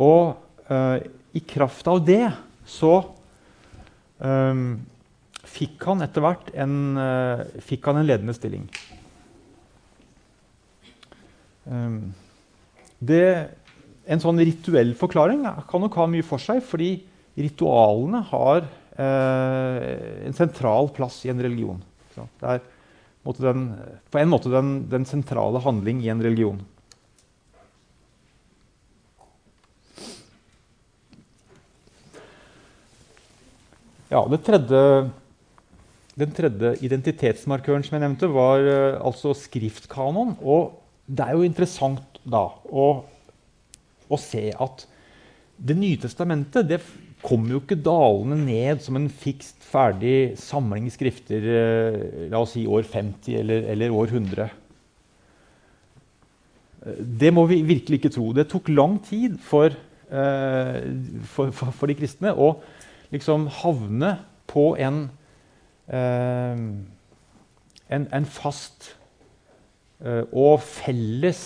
Og 0.00 0.36
i 1.36 1.40
kraft 1.44 1.88
av 1.92 2.00
det 2.06 2.32
så 2.68 3.04
um, 4.24 4.80
fikk 5.48 5.84
han 5.88 6.02
etter 6.04 6.20
hvert 6.24 6.50
en, 6.56 6.96
fikk 7.64 7.86
han 7.88 7.96
en 8.00 8.08
ledende 8.08 8.34
stilling. 8.36 8.66
Det, 12.98 13.24
en 14.08 14.22
sånn 14.22 14.40
rituell 14.40 14.94
forklaring 14.96 15.44
kan 15.68 15.82
nok 15.84 15.98
ha 16.00 16.06
mye 16.10 16.24
for 16.26 16.42
seg, 16.42 16.62
fordi 16.64 16.94
ritualene 17.38 18.24
har 18.32 18.64
en 18.98 20.34
sentral 20.34 20.88
plass 20.94 21.20
i 21.26 21.30
en 21.30 21.42
religion. 21.42 21.78
Det 22.18 22.56
er 22.56 22.62
den, 23.38 23.68
på 24.10 24.18
en 24.18 24.30
måte 24.30 24.50
den, 24.50 24.72
den 24.90 25.04
sentrale 25.06 25.60
handling 25.62 26.00
i 26.02 26.10
en 26.10 26.22
religion. 26.24 26.60
Ja, 34.08 34.22
tredje, 34.40 35.10
Den 36.18 36.30
tredje 36.34 36.72
identitetsmarkøren 36.82 37.84
som 37.84 37.98
jeg 37.98 38.02
nevnte, 38.06 38.30
var 38.32 38.64
uh, 38.64 38.96
altså 39.04 39.34
skriftkanon. 39.36 40.38
Og 40.40 40.80
det 41.06 41.26
er 41.26 41.36
jo 41.36 41.44
interessant 41.46 42.16
da 42.24 42.48
å, 42.64 42.86
å 44.08 44.18
se 44.20 44.48
at 44.52 44.86
Det 45.58 45.74
nye 45.74 45.98
testamentet 45.98 46.68
det 46.70 46.78
kommer 47.24 47.54
jo 47.54 47.60
ikke 47.62 47.78
dalende 47.82 48.38
ned 48.44 48.82
som 48.84 48.96
en 48.98 49.08
fikst, 49.10 49.58
ferdig 49.68 50.38
samling 50.40 50.86
skrifter 50.92 51.44
uh, 51.44 51.98
la 52.32 52.40
oss 52.40 52.54
si 52.56 52.64
år 52.68 52.86
50 52.88 53.36
eller, 53.40 53.66
eller 53.74 53.94
år 53.94 54.14
100. 54.14 54.48
Det 57.20 57.32
må 57.34 57.44
vi 57.50 57.60
virkelig 57.66 57.98
ikke 57.98 58.14
tro. 58.14 58.30
Det 58.32 58.46
tok 58.48 58.70
lang 58.72 58.96
tid 59.04 59.36
for, 59.44 59.74
uh, 60.12 60.78
for, 61.34 61.52
for, 61.52 61.74
for 61.74 61.90
de 61.90 61.98
kristne. 61.98 62.32
å 62.32 62.54
liksom 63.12 63.48
havne 63.62 64.14
på 64.48 64.70
en, 64.80 65.06
eh, 65.88 66.60
en, 67.96 68.04
en 68.12 68.26
fast 68.28 68.90
og 70.00 70.60
felles 70.60 71.40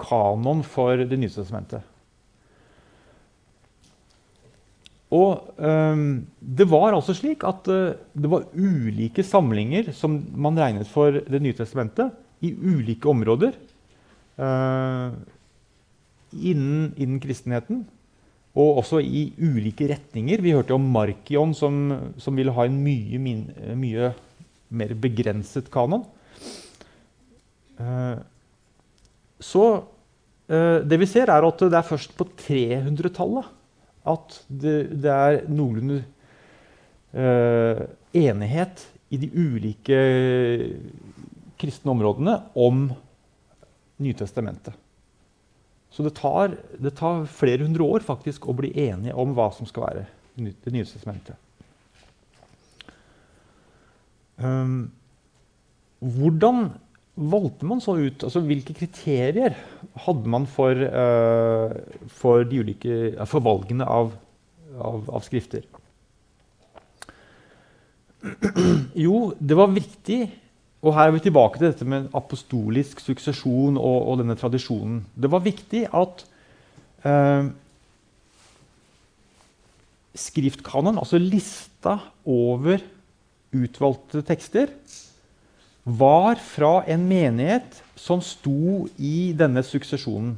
kanon 0.00 0.60
for 0.64 1.00
Det 1.08 1.18
nye 1.18 1.32
testamentet. 1.32 1.89
Og 5.10 5.58
um, 5.58 6.22
det 6.38 6.66
var 6.70 6.94
altså 6.94 7.16
slik 7.18 7.42
at 7.46 7.66
uh, 7.66 7.98
det 8.14 8.30
var 8.30 8.46
ulike 8.54 9.24
samlinger 9.26 9.90
som 9.96 10.20
man 10.38 10.58
regnet 10.58 10.90
for 10.90 11.18
Det 11.26 11.42
nye 11.42 11.56
testamentet, 11.56 12.14
i 12.40 12.54
ulike 12.54 13.08
områder 13.10 13.56
uh, 14.38 15.10
innen, 16.30 16.92
innen, 16.94 17.18
kristenheten. 17.20 17.82
Og 18.54 18.80
også 18.80 19.02
i 19.02 19.28
ulike 19.38 19.90
retninger. 19.90 20.40
Vi 20.42 20.54
hørte 20.54 20.74
om 20.74 20.86
Markion, 20.94 21.52
som, 21.54 22.14
som 22.18 22.38
ville 22.38 22.54
ha 22.54 22.66
en 22.66 22.78
mye, 22.82 23.18
min, 23.22 23.44
mye 23.78 24.12
mer 24.70 24.94
begrenset 24.98 25.68
kanon. 25.70 26.02
Så 29.40 29.62
det 30.50 30.98
vi 30.98 31.08
ser, 31.08 31.30
er 31.30 31.46
at 31.46 31.62
det 31.62 31.78
er 31.78 31.86
først 31.86 32.16
på 32.18 32.26
300-tallet 32.42 33.48
at 34.08 34.40
det, 34.48 34.76
det 35.02 35.12
er 35.12 35.42
noenlunde 35.50 36.00
uh, 37.12 37.82
enighet 38.16 38.86
i 39.10 39.18
de 39.20 39.28
ulike 39.34 40.00
kristne 41.60 41.92
områdene 41.92 42.38
om 42.58 42.88
Nytestamentet. 44.00 44.72
Så 45.92 46.06
det 46.06 46.14
tar, 46.16 46.54
det 46.80 46.94
tar, 46.96 47.26
flere 47.28 47.66
hundre 47.66 47.84
år 47.84 48.04
faktisk 48.06 48.46
å 48.48 48.54
bli 48.56 48.70
enige 48.86 49.12
om 49.18 49.34
hva 49.36 49.50
som 49.52 49.68
skal 49.68 49.84
være 49.88 50.06
Det 50.40 50.72
nye 50.72 50.86
testamentet. 50.88 51.36
Um, 54.40 54.88
hvordan 56.00 56.70
valgte 57.20 57.68
man 57.68 57.82
så 57.84 57.96
ut? 58.00 58.24
Altså, 58.24 58.40
hvilke 58.44 58.74
kriterier 58.76 59.56
hadde 60.06 60.32
man 60.32 60.46
for, 60.48 60.72
uh, 60.72 61.74
for, 62.08 62.44
ulike, 62.48 63.12
for 63.28 63.44
valgene 63.44 63.84
av, 63.84 64.14
av, 64.76 65.04
av, 65.08 65.24
skrifter? 65.26 65.66
Jo, 69.04 69.30
det 69.40 69.56
var 69.56 69.70
viktig 69.72 70.18
Og 70.84 70.92
her 70.92 71.08
er 71.08 71.14
vi 71.14 71.22
tilbake 71.24 71.56
til 71.56 71.70
dette 71.70 71.86
med 71.88 72.08
apostolisk 72.16 73.00
suksesjon 73.04 73.76
og, 73.76 73.98
og 74.08 74.14
denne 74.20 74.36
tradisjonen. 74.40 75.02
Det 75.12 75.28
var 75.28 75.42
viktig 75.44 75.82
at 75.92 76.22
uh, 77.04 77.50
skriftkanon, 80.16 80.96
altså 81.02 81.20
lista 81.20 81.98
over 82.24 82.80
utvalgte 83.52 84.22
tekster, 84.24 84.72
var 85.84 86.40
fra 86.42 86.82
en 86.90 87.06
menighet 87.08 87.80
som 87.98 88.20
sto 88.24 88.86
i 88.96 89.32
denne 89.36 89.62
suksesjonen. 89.64 90.36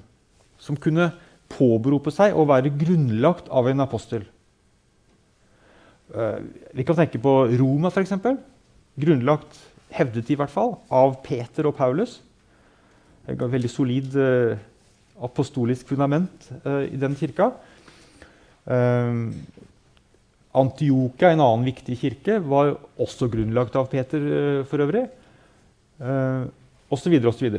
Som 0.62 0.78
kunne 0.78 1.11
påberope 1.52 2.12
seg 2.14 2.37
å 2.37 2.46
være 2.49 2.72
grunnlagt 2.78 3.50
av 3.52 3.68
en 3.70 3.84
apostel. 3.84 4.25
Uh, 6.12 6.38
vi 6.76 6.84
kan 6.87 6.99
tenke 6.99 7.20
på 7.22 7.32
Roma, 7.58 7.90
f.eks. 7.90 8.14
Grunnlagt, 9.00 9.58
hevdet 9.92 10.30
i 10.32 10.37
hvert 10.38 10.52
fall, 10.52 10.76
av 10.92 11.18
Peter 11.25 11.68
og 11.68 11.76
Paulus. 11.78 12.20
Et 13.28 13.38
veldig 13.38 13.70
solid 13.70 14.14
uh, 14.18 14.54
apostolisk 15.22 15.90
fundament 15.92 16.49
uh, 16.66 16.84
i 16.87 16.99
den 17.00 17.18
kirka. 17.18 17.52
Antiokia, 20.52 21.32
en 21.32 21.40
annen 21.40 21.64
viktig 21.66 21.96
kirke, 21.99 22.37
var 22.44 22.76
også 23.00 23.26
grunnlagt 23.32 23.75
av 23.80 23.88
Peter 23.90 24.20
for 24.68 24.84
øvrig 24.84 25.06
eh, 25.06 25.22
osv. 26.02 27.14
osv. 27.30 27.56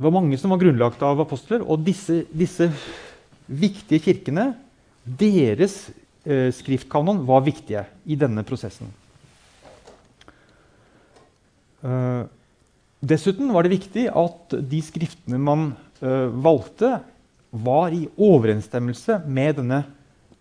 Det 0.00 0.06
var 0.06 0.14
mange 0.14 0.38
som 0.40 0.52
var 0.54 0.60
grunnlagt 0.62 1.02
av 1.04 1.20
apostler, 1.20 1.60
og 1.60 1.82
disse, 1.84 2.22
disse 2.32 2.70
viktige 3.50 4.00
kirkene, 4.00 4.54
deres 5.04 5.90
eh, 6.24 6.48
skriftkanon, 6.56 7.20
var 7.28 7.44
viktige 7.44 7.82
i 8.08 8.16
denne 8.16 8.44
prosessen. 8.48 8.88
Eh, 11.84 12.24
dessuten 13.00 13.52
var 13.52 13.68
det 13.68 13.74
viktig 13.74 14.06
at 14.08 14.56
de 14.72 14.80
skriftene 14.84 15.40
man 15.40 15.70
eh, 16.00 16.28
valgte, 16.32 17.00
var 17.50 17.92
i 17.92 18.06
overensstemmelse 18.14 19.20
med 19.26 19.56
denne 19.58 19.82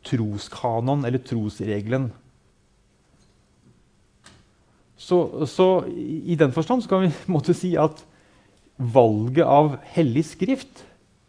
troskanon, 0.06 1.04
eller 1.04 1.20
trosregelen 1.26 2.12
så, 5.00 5.48
så, 5.48 5.68
i 5.88 6.36
den 6.40 6.52
forstand 6.52 6.88
kan 6.90 7.06
vi 7.06 7.12
måtte 7.34 7.56
si 7.56 7.72
at 7.80 8.04
valget 8.80 9.48
av 9.48 9.78
hellig 9.96 10.26
skrift 10.28 10.84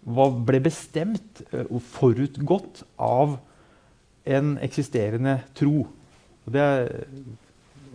var, 0.07 0.33
ble 0.47 0.61
bestemt 0.65 1.43
eh, 1.51 1.67
og 1.69 1.83
forutgått 1.93 2.83
av 3.01 3.39
en 4.31 4.57
eksisterende 4.63 5.39
tro. 5.57 5.85
Det 6.51 6.61
er, 6.61 6.91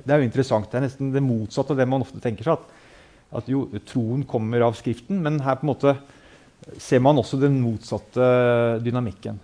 det 0.04 0.12
er, 0.12 0.22
jo 0.22 0.28
interessant. 0.28 0.70
Det 0.72 0.80
er 0.80 0.88
nesten 0.88 1.12
det 1.14 1.24
motsatte 1.24 1.76
av 1.76 1.82
det 1.82 1.90
man 1.90 2.06
ofte 2.06 2.22
tenker 2.24 2.48
seg. 2.48 2.60
At, 2.60 3.42
at 3.42 3.52
jo, 3.52 3.66
troen 3.88 4.24
kommer 4.28 4.64
av 4.66 4.78
Skriften, 4.80 5.20
men 5.24 5.42
her 5.44 5.60
på 5.60 5.68
en 5.68 5.74
måte 5.74 5.96
ser 6.82 7.04
man 7.04 7.20
også 7.20 7.40
den 7.42 7.60
motsatte 7.62 8.26
dynamikken. 8.84 9.40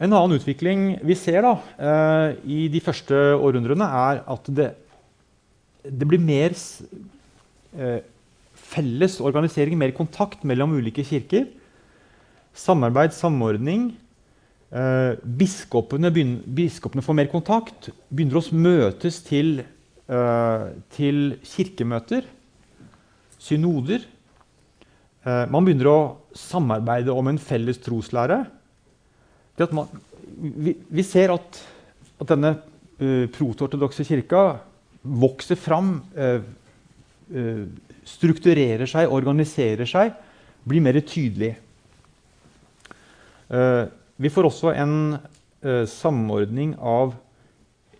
En 0.00 0.14
annen 0.16 0.38
utvikling 0.38 0.94
vi 1.04 1.14
ser 1.18 1.44
da, 1.44 1.56
eh, 1.76 2.38
i 2.48 2.60
de 2.72 2.80
første 2.80 3.16
århundrene, 3.36 3.84
er 3.84 4.22
at 4.32 4.46
det, 4.48 4.70
det 5.84 6.06
blir 6.08 6.22
mer 6.24 6.54
eh, 6.56 7.98
felles 8.70 9.18
organisering, 9.20 9.76
mer 9.76 9.92
kontakt 9.92 10.46
mellom 10.48 10.72
ulike 10.78 11.04
kirker. 11.04 11.50
Samarbeid, 12.56 13.12
samordning. 13.12 13.90
Eh, 14.72 15.18
biskopene, 15.20 16.08
begynner, 16.14 16.46
biskopene, 16.48 17.04
får 17.04 17.18
mer 17.18 17.28
kontakt. 17.28 17.90
Begynner 18.08 18.40
å 18.40 18.56
møtes 18.56 19.20
til, 19.26 19.60
til 20.96 21.18
kirkemøter. 21.46 22.24
Synoder. 23.40 24.02
Man 25.22 25.62
begynner 25.62 25.86
å 25.86 26.00
samarbeide 26.34 27.14
om 27.14 27.28
en 27.30 27.38
felles 27.38 27.78
troslære 27.84 28.40
at 29.66 29.74
man, 29.76 29.88
vi, 30.40 30.74
vi, 30.88 31.04
ser 31.06 31.32
at, 31.34 31.60
at 32.20 32.32
denne 32.32 32.54
uh, 32.56 33.26
protortodokse 33.34 34.06
kirka 34.08 34.44
vokser 35.02 35.58
fram, 35.58 35.96
uh, 36.16 36.42
uh, 37.34 37.64
strukturerer 38.08 38.88
seg, 38.90 39.10
organiserer 39.12 39.88
seg, 39.88 40.14
blir 40.66 40.82
mer 40.84 40.98
tydelig. 41.00 41.54
vi 44.20 44.30
får 44.30 44.46
også 44.46 44.72
en 44.78 44.92
samordning 45.88 46.74
av 46.76 47.14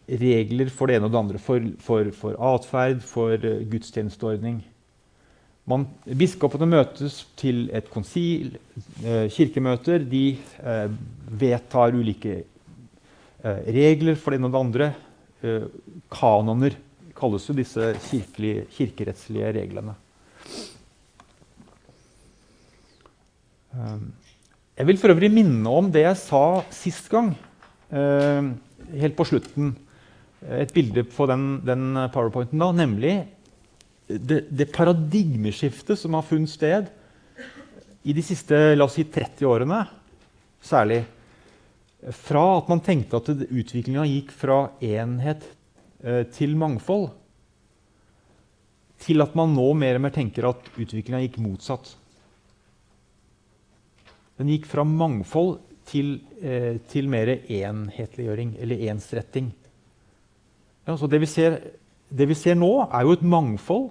regler 0.06 0.68
for 0.70 0.86
det 0.86 0.98
ene 0.98 1.08
og 1.08 1.14
det 1.14 1.20
andre. 1.20 1.40
For, 1.42 1.64
for, 1.82 2.10
for 2.14 2.36
atferd, 2.52 3.00
for 3.02 3.34
gudstjenesteordning. 3.72 4.60
Man, 5.68 5.84
biskopene 6.18 6.66
møtes 6.66 7.20
til 7.38 7.68
et 7.76 7.90
konsil, 7.92 8.56
eh, 9.04 9.26
kirkemøter. 9.30 10.02
De 10.08 10.24
eh, 10.34 10.86
vedtar 11.40 11.94
ulike 11.94 12.40
eh, 12.40 13.60
regler 13.68 14.16
for 14.18 14.32
det 14.32 14.40
ene 14.40 14.48
og 14.48 14.54
det 14.54 14.62
andre. 14.64 14.88
Eh, 15.44 15.66
kanoner 16.12 16.78
kalles 17.16 17.44
jo 17.48 17.56
disse 17.56 17.92
kirkerettslige 18.08 19.52
reglene. 19.60 19.94
Eh, 23.76 24.00
jeg 24.80 24.88
vil 24.88 25.00
for 25.02 25.12
øvrig 25.12 25.30
minne 25.32 25.76
om 25.76 25.92
det 25.92 26.06
jeg 26.06 26.22
sa 26.24 26.44
sist 26.72 27.12
gang, 27.12 27.34
eh, 27.92 28.48
helt 28.96 29.16
på 29.18 29.28
slutten. 29.28 29.74
Et 30.40 30.72
bilde 30.72 31.04
på 31.04 31.26
den, 31.28 31.60
den 31.68 31.92
powerpointen 32.14 32.62
da, 32.62 32.70
nemlig 32.72 33.18
det, 34.18 34.40
det, 34.50 34.72
paradigmeskiftet 34.72 35.98
som 35.98 36.14
har 36.14 36.26
funnet 36.26 36.50
sted 36.50 36.90
i 38.02 38.14
de 38.16 38.24
siste 38.24 38.56
la 38.74 38.86
oss 38.86 38.96
si, 38.98 39.04
30 39.04 39.46
årene, 39.46 39.80
særlig 40.60 41.04
Fra 42.16 42.42
at 42.56 42.68
man 42.72 42.80
tenkte 42.80 43.18
at 43.18 43.28
utviklinga 43.28 44.06
gikk 44.08 44.30
fra 44.32 44.70
enhet 44.80 45.42
eh, 46.00 46.22
til 46.32 46.54
mangfold, 46.56 47.10
til 49.04 49.20
at 49.20 49.34
man 49.36 49.52
nå 49.52 49.66
mer 49.76 49.98
og 49.98 50.06
mer 50.06 50.14
tenker 50.14 50.48
at 50.48 50.70
utviklinga 50.80 51.20
gikk 51.26 51.36
motsatt. 51.44 51.92
Den 54.40 54.48
gikk 54.48 54.64
fra 54.70 54.86
mangfold 54.88 55.58
til, 55.90 56.22
eh, 56.40 56.80
til 56.88 57.12
mer 57.12 57.34
enhetliggjøring, 57.36 58.56
eller 58.64 58.88
ensretting. 58.88 59.52
Ja, 60.88 60.96
det, 60.96 61.20
vi 61.20 61.28
ser, 61.28 61.60
det 62.08 62.28
vi 62.32 62.34
ser 62.34 62.56
nå, 62.56 62.72
er 62.88 63.04
jo 63.04 63.12
et 63.12 63.28
mangfold 63.28 63.90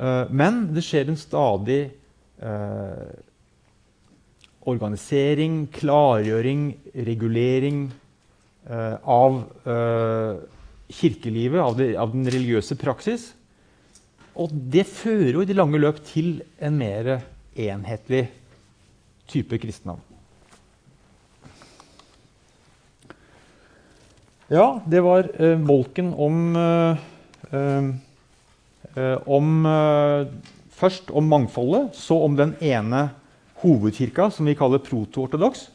men 0.00 0.62
det 0.72 0.80
skjer 0.86 1.10
en 1.10 1.18
stadig 1.20 1.82
uh, 2.40 3.10
organisering, 4.68 5.64
klargjøring, 5.72 6.64
regulering 7.06 7.84
eh, 8.68 8.96
av 9.08 9.40
eh, 9.64 10.42
kirkelivet, 10.90 11.60
av, 11.62 11.78
det, 11.78 11.94
av, 11.96 12.12
den 12.12 12.28
religiøse 12.28 12.76
praksis. 12.80 13.30
Og 14.40 14.52
det 14.52 14.86
fører 14.88 15.38
jo 15.38 15.44
i 15.44 15.48
det 15.48 15.56
lange 15.56 15.80
løp 15.80 16.02
til 16.06 16.40
en 16.60 16.76
mer 16.80 17.16
enhetlig 17.56 18.26
type 19.30 19.58
kristendom. 19.62 20.02
Ja, 24.50 24.80
det 24.90 25.02
var 25.06 25.28
eh, 25.38 25.56
bolken 25.62 26.12
om 26.18 26.56
eh, 26.58 27.10
eh, 27.54 27.58
eh 27.80 28.08
Om 28.96 29.66
eh, 29.66 30.30
Først 30.80 31.10
om 31.12 31.26
mangfoldet, 31.28 31.92
så 31.92 32.16
om 32.24 32.32
den 32.38 32.54
ene 32.64 33.10
hovedkirka, 33.60 34.30
som 34.32 34.46
vi 34.48 34.54
kaller 34.56 34.80
proto-ortodoks. 34.80 35.66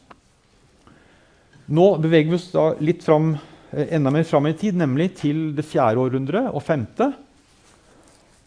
Nå 1.70 1.84
beveger 2.02 2.32
vi 2.32 2.34
oss 2.40 2.48
da 2.50 2.64
litt 2.82 3.04
fram, 3.06 3.36
eh, 3.70 3.86
enda 3.94 4.10
mer 4.10 4.26
fram 4.26 4.48
i 4.50 4.56
tid, 4.58 4.74
nemlig 4.74 5.12
til 5.20 5.54
det 5.54 5.62
fjerde 5.68 6.02
århundret 6.02 6.50
og 6.50 6.62
femte. 6.62 7.12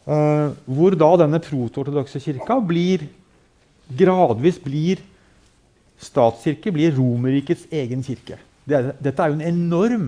hvor 0.10 0.96
da 0.98 1.08
denne 1.22 1.38
proto-ortodokse 1.38 2.18
kirka 2.20 2.56
blir, 2.66 3.04
gradvis 3.94 4.58
blir 4.58 4.98
statskirke, 6.02 6.72
blir 6.74 6.96
Romerrikets 6.98 7.68
egen 7.72 8.02
kirke. 8.02 8.40
Det 8.66 8.76
er, 8.76 8.90
dette 8.98 9.22
er 9.22 9.30
jo 9.30 9.38
en 9.38 9.46
enorm 9.46 10.08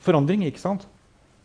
forandring. 0.00 0.46
ikke 0.46 0.62
sant? 0.62 0.86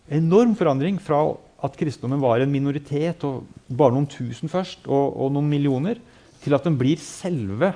Enorm 0.07 0.55
forandring 0.55 1.01
fra 1.03 1.35
at 1.63 1.77
kristendommen 1.77 2.21
var 2.21 2.41
en 2.41 2.51
minoritet, 2.51 3.23
og 3.25 3.47
bare 3.67 3.95
noen 3.95 4.09
tusen 4.09 4.51
først, 4.51 4.85
og, 4.85 5.15
og 5.17 5.33
noen 5.33 5.49
millioner, 5.49 5.99
til 6.43 6.53
at 6.53 6.67
den 6.67 6.77
blir 6.77 6.99
selve 7.01 7.73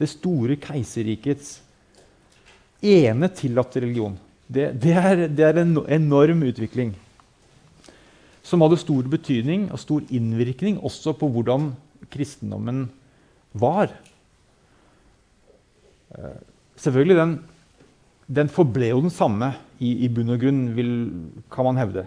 det 0.00 0.10
store 0.10 0.56
keiserrikets 0.58 1.60
ene 2.84 3.30
tillatte 3.32 3.80
religion. 3.84 4.16
Det, 4.44 4.72
det, 4.82 4.94
er, 4.98 5.26
det, 5.30 5.44
er, 5.46 5.60
en 5.62 5.78
enorm 5.86 6.42
utvikling. 6.44 6.92
Som 8.44 8.64
hadde 8.64 8.80
stor 8.82 9.06
betydning 9.08 9.70
og 9.72 9.80
stor 9.80 10.04
innvirkning 10.12 10.82
også 10.84 11.14
på 11.16 11.30
hvordan 11.32 11.70
kristendommen 12.12 12.88
var. 13.56 13.94
Eh, 16.18 16.38
selvfølgelig 16.82 17.20
den 17.22 17.38
den 18.26 18.48
forble 18.48 18.88
jo 18.88 19.00
den 19.04 19.12
samme 19.12 19.52
i, 19.78 20.06
i 20.06 20.08
bunn 20.08 20.32
og 20.32 20.40
grunn, 20.40 20.62
vil, 20.76 20.92
kan 21.52 21.68
man 21.68 21.80
hevde. 21.80 22.06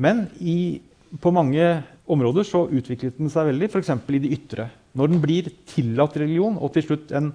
Men 0.00 0.24
i, 0.40 0.80
på 1.20 1.32
mange 1.34 1.64
områder 2.10 2.46
så 2.48 2.64
utviklet 2.72 3.18
den 3.20 3.30
seg 3.32 3.50
veldig, 3.50 3.68
f.eks. 3.70 3.92
i 3.92 4.22
det 4.22 4.32
ytre. 4.38 4.68
Når 4.96 5.12
den 5.12 5.22
blir 5.22 5.50
tillatt 5.70 6.16
religion, 6.18 6.56
og 6.58 6.72
til 6.74 6.86
slutt 6.88 7.12
en, 7.16 7.30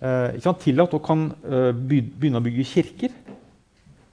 eh, 0.00 0.52
tillatt 0.62 0.96
og 0.96 1.04
kan 1.06 1.28
eh, 1.44 1.72
begynne 1.76 2.40
å 2.40 2.46
bygge 2.46 2.68
kirker, 2.72 3.14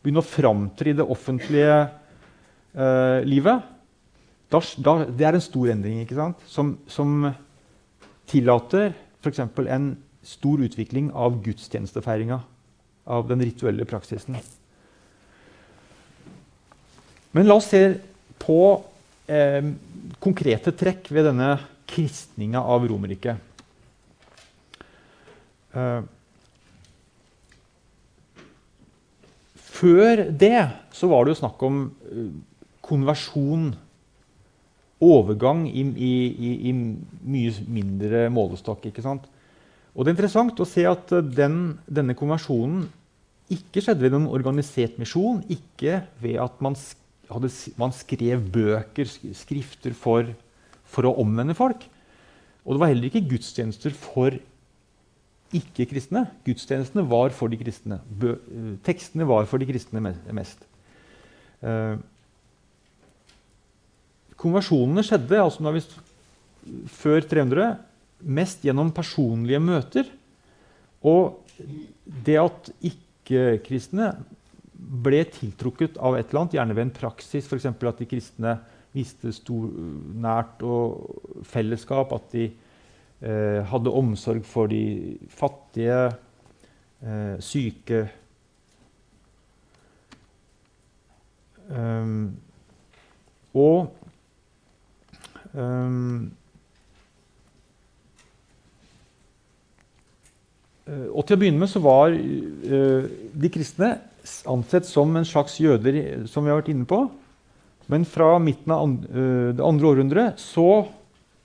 begynne 0.03 0.21
å 0.21 0.27
framtre 0.27 0.91
i 0.91 0.97
det 0.97 1.07
offentlige 1.07 1.77
eh, 1.79 3.21
livet 3.23 3.69
da, 4.51 4.59
da, 4.85 4.93
Det 5.09 5.25
er 5.25 5.37
en 5.37 5.41
stor 5.41 5.71
endring 5.71 6.03
sant? 6.11 6.43
Som, 6.45 6.75
som 6.85 7.31
tillater 8.29 8.91
f.eks. 9.23 9.39
en 9.39 9.87
stor 10.23 10.61
utvikling 10.61 11.09
av 11.15 11.39
gudstjenestefeiringa 11.41 12.41
av 13.09 13.25
den 13.31 13.41
rituelle 13.41 13.87
praksisen. 13.87 14.37
Men 17.33 17.49
la 17.49 17.57
oss 17.57 17.71
se 17.73 17.81
på 18.41 18.59
eh, 19.27 19.63
konkrete 20.21 20.73
trekk 20.77 21.09
ved 21.13 21.27
denne 21.31 21.55
kristninga 21.89 22.61
av 22.61 22.85
Romerriket. 22.89 23.37
Eh, 25.73 26.01
før 29.73 30.25
det 30.29 30.59
så 30.93 31.09
var 31.09 31.25
det 31.25 31.33
jo 31.33 31.41
snakk 31.41 31.63
om 31.65 31.79
eh, 32.13 32.27
konversjon, 32.85 33.71
overgang 35.03 35.65
i, 35.67 35.81
i, 35.83 36.11
i, 36.31 36.51
i, 36.69 36.73
mye 37.27 37.63
mindre 37.67 38.27
målestokk. 38.31 38.85
ikke 38.87 39.03
sant? 39.03 39.25
Og 39.93 40.05
det 40.05 40.13
er 40.13 40.15
interessant 40.15 40.61
å 40.61 40.67
se 40.69 40.85
at 40.87 41.11
eh, 41.17 41.25
den, 41.41 41.79
denne 41.89 42.15
konversjonen 42.17 42.85
ikke 43.53 43.83
skjedde 43.83 44.05
ved 44.05 44.13
noen 44.15 44.29
organisert 44.31 44.95
misjon. 45.01 45.41
Ikke 45.51 46.03
ved 46.21 46.37
at 46.41 46.61
man, 46.63 46.77
hadde, 47.33 47.49
man 47.79 47.93
skrev 47.95 48.41
bøker, 48.53 49.09
skrifter, 49.37 49.95
for, 49.97 50.29
for, 50.85 51.09
å 51.09 51.15
omvende 51.23 51.55
folk. 51.57 51.85
Og 52.63 52.75
det 52.75 52.83
var 52.83 52.91
heller 52.93 53.09
ikke 53.09 53.25
gudstjenester 53.33 53.95
for 53.97 54.37
ikke-kristne. 55.53 56.25
Gudstjenestene 56.47 57.05
var 57.09 57.33
for 57.35 57.51
de 57.51 57.59
kristne. 57.59 57.99
Bø, 58.07 58.33
eh, 58.37 58.73
tekstene 58.85 59.27
var 59.29 59.45
for 59.49 59.61
de 59.61 59.67
kristne 59.69 60.01
mest. 60.01 60.63
Eh, 61.61 61.95
konversjonene 64.39 65.05
skjedde 65.05 65.39
altså 65.39 65.83
før 66.91 67.23
300 67.27 67.77
mest 68.23 68.63
gjennom 68.63 68.91
personlige 68.95 69.61
møter. 69.61 70.07
Og 71.03 71.39
det 72.25 72.39
at 72.39 72.71
ikke-kristne 72.83 74.13
ble 74.83 75.23
tiltrukket 75.31 75.97
av 75.97 76.17
et 76.17 76.29
eller 76.29 76.43
annet, 76.43 76.57
gjerne 76.57 76.77
ved 76.77 76.87
en 76.87 76.95
praksis, 76.95 77.47
f.eks. 77.47 77.69
at 77.71 78.01
de 78.01 78.09
kristne 78.09 78.57
viste 78.93 79.33
stor, 79.33 79.71
nært 80.21 80.61
og 80.65 81.41
fellesskap, 81.49 82.13
at 82.13 82.35
de 82.35 82.45
eh, 82.49 83.59
hadde 83.69 83.95
omsorg 84.01 84.45
for 84.47 84.69
de 84.71 85.17
fattige, 85.33 86.03
eh, 87.01 87.35
syke 87.43 88.05
um, 91.69 92.31
Og 93.53 93.93
um, 95.53 96.31
og 100.83 101.21
til 101.23 101.37
å 101.37 101.39
begynne 101.39 101.61
med 101.61 101.69
så 101.71 101.79
var 101.79 102.11
uh, 102.11 103.05
de 103.07 103.49
kristne 103.53 103.93
ansett 104.47 104.87
som 104.87 105.15
en 105.15 105.27
slags 105.27 105.59
jøder, 105.59 106.25
som 106.31 106.45
vi 106.45 106.51
har 106.51 106.61
vært 106.61 106.71
inne 106.73 106.87
på. 106.87 107.05
Men 107.91 108.05
fra 108.07 108.37
midten 108.39 108.71
av 108.71 108.83
and, 108.85 109.07
uh, 109.11 109.49
det 109.55 109.63
andre 109.63 109.89
århundret 109.89 110.39
så 110.41 110.85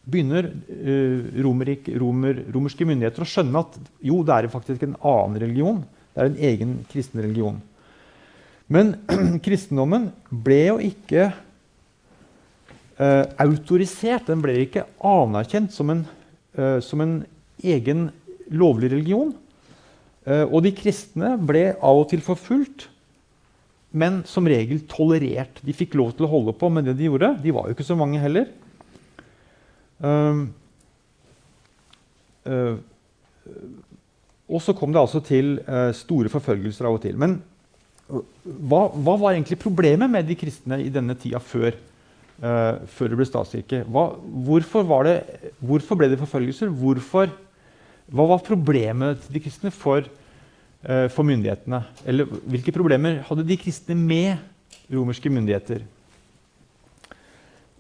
begynner 0.08 0.50
uh, 0.50 1.40
romerik, 1.44 1.88
romer, 1.98 2.44
romerske 2.54 2.86
myndigheter 2.88 3.24
å 3.24 3.28
skjønne 3.28 3.64
at 3.64 3.80
jo, 4.04 4.22
det 4.26 4.36
er 4.36 4.52
faktisk 4.52 4.86
en 4.86 4.96
annen 5.02 5.40
religion. 5.42 5.82
Det 6.14 6.22
er 6.22 6.30
en 6.30 6.38
egen 6.52 6.76
kristen 6.92 7.22
religion. 7.24 7.58
Men 8.70 8.94
kristendommen 9.46 10.10
ble 10.30 10.62
jo 10.68 10.80
ikke 10.90 11.30
autorisert. 12.98 14.26
Den 14.26 14.40
ble 14.42 14.56
ikke 14.64 14.82
anerkjent 15.06 15.70
som 15.70 15.92
en, 15.92 16.00
som 16.82 17.04
en 17.04 17.12
egen 17.62 18.08
lovlig 18.50 18.90
religion. 18.90 19.30
Eh, 20.28 20.44
og 20.44 20.60
de 20.64 20.74
kristne 20.76 21.32
ble 21.48 21.70
av 21.74 22.02
og 22.02 22.08
til 22.10 22.22
forfulgt, 22.24 22.88
men 23.96 24.20
som 24.28 24.46
regel 24.48 24.82
tolerert. 24.90 25.62
De 25.64 25.72
fikk 25.76 25.96
lov 25.96 26.12
til 26.16 26.26
å 26.26 26.32
holde 26.34 26.54
på 26.58 26.68
med 26.72 26.84
det 26.90 26.98
de 26.98 27.08
gjorde. 27.08 27.32
De 27.40 27.54
var 27.56 27.68
jo 27.68 27.76
ikke 27.76 27.86
så 27.88 27.96
mange 27.96 28.20
heller. 28.20 28.50
Um, 29.98 30.42
uh, 32.46 32.76
og 34.46 34.60
så 34.62 34.74
kom 34.76 34.92
det 34.92 35.00
altså 35.00 35.22
til 35.24 35.56
store 35.96 36.30
forfølgelser 36.32 36.86
av 36.88 36.98
og 36.98 37.02
til. 37.02 37.16
Men 37.20 37.38
hva, 38.08 38.86
hva, 38.92 39.16
var 39.16 39.32
egentlig 39.32 39.58
problemet 39.60 40.08
med 40.08 40.28
de 40.28 40.36
kristne 40.40 40.78
i 40.80 40.92
denne 40.92 41.16
tida 41.20 41.40
før, 41.44 41.74
før 42.38 43.10
det 43.10 43.18
ble 43.18 43.26
statskirke? 43.28 43.82
Hva, 43.92 44.06
hvorfor, 44.46 44.88
det, 45.04 45.18
hvorfor, 45.60 46.00
ble 46.00 46.08
det 46.12 46.20
forfølgelser? 46.22 46.72
Hvorfor 46.72 47.28
hva 48.08 48.24
var 48.30 48.44
problemet 48.44 49.20
til 49.24 49.36
de 49.36 49.42
kristne 49.44 49.72
for, 49.74 50.06
uh, 50.86 51.06
for, 51.12 51.26
myndighetene? 51.28 51.82
Eller 52.08 52.28
hvilke 52.48 52.72
problemer 52.72 53.20
hadde 53.26 53.44
de 53.48 53.58
kristne 53.60 53.96
med 53.98 54.38
romerske 54.92 55.32
myndigheter? 55.32 55.84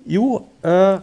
Jo, 0.08 0.42
uh, 0.64 0.98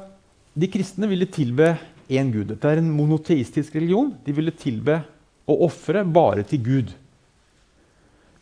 de 0.54 0.70
kristne 0.72 1.10
ville 1.10 1.30
tilbe 1.30 1.74
én 2.06 2.30
gud. 2.34 2.52
Dette 2.54 2.70
er 2.70 2.82
en 2.82 2.94
monoteistisk 2.94 3.80
religion. 3.80 4.14
De 4.26 4.36
ville 4.36 4.54
tilbe 4.54 5.00
og 5.50 5.66
ofre 5.70 6.06
bare 6.06 6.46
til 6.46 6.62
Gud. 6.66 6.94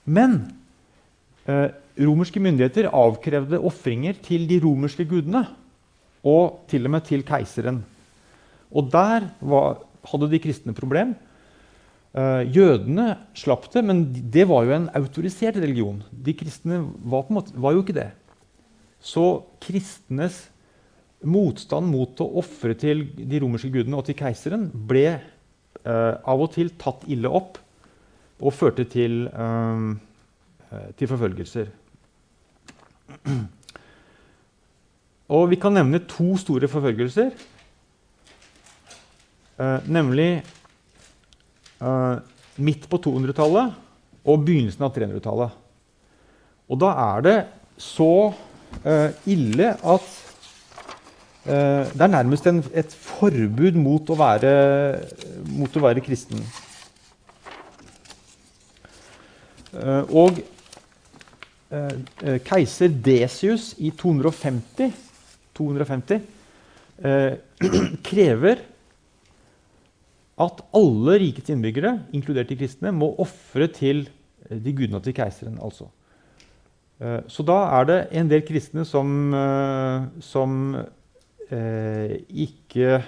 Men 0.03 0.35
uh, 1.47 1.71
romerske 1.95 2.43
myndigheter 2.43 2.91
avkrevde 2.91 3.63
ofringer 3.63 4.19
til 4.23 4.43
de 4.51 4.59
romerske 4.63 5.07
gudene. 5.07 5.45
Og 6.27 6.59
til 6.71 6.87
og 6.87 6.95
med 6.95 7.07
til 7.07 7.23
keiseren. 7.27 7.81
Og 8.71 8.91
der 8.91 9.31
var 9.39 9.79
hadde 10.09 10.31
de 10.31 10.41
kristne 10.43 10.75
problem. 10.77 11.13
Uh, 12.13 12.45
jødene 12.45 13.15
slapp 13.37 13.65
det, 13.73 13.81
men 13.85 14.05
det 14.13 14.45
var 14.49 14.67
jo 14.67 14.75
en 14.75 14.89
autorisert 14.97 15.57
religion. 15.57 16.03
De 16.11 16.35
kristne 16.37 16.83
var, 17.01 17.25
måte, 17.33 17.55
var 17.57 17.73
jo 17.73 17.81
ikke 17.81 17.97
det. 17.97 18.11
Så 19.03 19.43
kristnes 19.63 20.43
motstand 21.23 21.87
mot 21.89 22.19
å 22.21 22.27
ofre 22.41 22.75
til 22.79 23.05
de 23.15 23.39
romerske 23.41 23.71
gudene 23.73 23.97
og 23.99 24.07
til 24.07 24.17
keiseren 24.19 24.67
ble 24.89 25.05
eh, 25.13 26.13
av 26.19 26.43
og 26.43 26.51
til 26.55 26.71
tatt 26.79 27.05
ille 27.11 27.31
opp 27.31 27.59
og 28.43 28.55
førte 28.55 28.85
til, 28.91 29.25
eh, 29.31 30.81
til 30.99 31.11
forfølgelser. 31.11 31.71
Og 35.33 35.49
vi 35.49 35.59
kan 35.59 35.75
nevne 35.75 36.03
to 36.09 36.33
store 36.39 36.67
forfølgelser. 36.69 37.31
Eh, 39.57 39.79
nemlig 39.85 40.41
eh, 41.81 42.15
midt 42.57 42.87
på 42.89 42.97
200-tallet 43.05 43.75
og 44.25 44.45
begynnelsen 44.47 44.85
av 44.85 44.95
300-tallet. 44.95 45.59
Og 46.73 46.79
da 46.81 46.89
er 47.03 47.25
det 47.27 47.35
så 47.77 48.33
eh, 48.81 49.09
ille 49.29 49.75
at 49.77 50.13
det 51.43 51.99
er 51.99 52.07
nærmest 52.07 52.45
en, 52.47 52.61
et 52.71 52.93
forbud 52.95 53.75
mot 53.75 54.07
å 54.13 54.15
være, 54.15 54.51
mot 55.51 55.73
å 55.75 55.81
være 55.83 55.99
kristen. 55.99 56.39
Og 60.07 60.39
keiser 62.47 62.95
Desius 62.95 63.73
i 63.75 63.91
250, 63.91 64.95
250 65.59 66.23
krever 68.07 68.63
at 70.43 70.63
alle 70.75 71.17
rikets 71.21 71.51
innbyggere, 71.53 71.97
inkludert 72.15 72.51
de 72.51 72.57
kristne, 72.59 72.93
må 72.95 73.13
ofre 73.21 73.67
til 73.71 74.05
de 74.49 74.73
gudene 74.75 75.01
til 75.03 75.15
keiseren. 75.15 75.59
altså. 75.63 75.89
Så 77.27 77.43
da 77.43 77.57
er 77.79 77.87
det 77.89 77.97
en 78.15 78.29
del 78.31 78.43
kristne 78.47 78.85
som, 78.87 79.33
som 80.23 80.53
eh, 81.51 82.19
ikke 82.29 83.01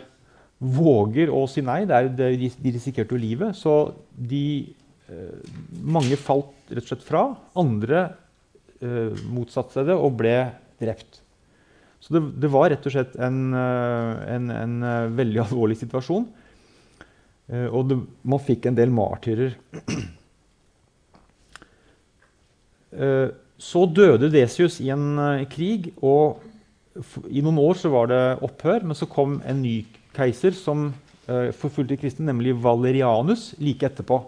våger 0.60 1.32
å 1.34 1.44
si 1.50 1.64
nei. 1.66 1.84
Det 1.88 1.96
er, 1.96 2.10
det, 2.18 2.30
de 2.62 2.74
risikerte 2.76 3.16
jo 3.16 3.22
livet. 3.22 3.58
Så 3.58 3.94
de, 4.16 4.74
eh, 5.10 5.52
mange 5.82 6.18
falt 6.20 6.54
rett 6.72 6.84
og 6.84 6.92
slett 6.92 7.06
fra. 7.08 7.26
Andre 7.60 8.08
eh, 8.82 9.14
motsatte 9.32 9.78
seg 9.78 9.92
det 9.92 9.98
og 10.00 10.18
ble 10.20 10.38
drept. 10.82 11.22
Så 12.04 12.18
det, 12.18 12.24
det 12.44 12.52
var 12.54 12.70
rett 12.70 12.86
og 12.86 12.94
slett 12.94 13.16
en, 13.18 13.54
en, 13.56 14.50
en 14.54 14.76
veldig 15.18 15.42
alvorlig 15.48 15.80
situasjon. 15.80 16.28
Og 17.50 17.90
det, 17.90 18.00
man 18.26 18.42
fikk 18.42 18.66
en 18.66 18.78
del 18.78 18.90
martyrer. 18.94 19.54
Så 23.66 23.86
døde 23.92 24.32
Desius 24.32 24.80
i 24.84 24.90
en 24.94 25.46
krig, 25.52 25.92
og 26.00 26.42
i 27.28 27.44
noen 27.44 27.60
år 27.60 27.76
så 27.80 27.92
var 27.92 28.08
det 28.12 28.40
opphør, 28.46 28.86
men 28.88 28.96
så 28.96 29.08
kom 29.12 29.42
en 29.48 29.62
ny 29.62 29.86
keiser 30.16 30.56
som 30.56 30.94
forfulgte 31.60 31.98
kristne, 32.00 32.26
nemlig 32.30 32.56
Valerianus, 32.64 33.54
like 33.60 33.86
etterpå. 33.88 34.22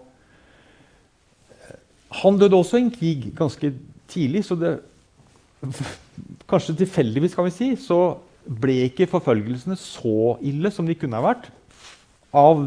Han 2.22 2.38
døde 2.40 2.56
også 2.56 2.78
i 2.78 2.84
en 2.86 2.92
krig 2.92 3.30
ganske 3.36 3.72
tidlig, 4.08 4.44
så 4.48 4.54
det 4.58 4.78
Kanskje 6.48 6.76
tilfeldigvis, 6.78 7.34
kan 7.34 7.48
vi 7.48 7.50
si, 7.50 7.68
så 7.82 8.14
ble 8.46 8.76
ikke 8.86 9.08
forfølgelsene 9.10 9.74
så 9.76 10.36
ille 10.46 10.70
som 10.70 10.86
de 10.86 10.94
kunne 10.94 11.18
ha 11.18 11.24
vært. 11.24 11.48
Av 12.36 12.60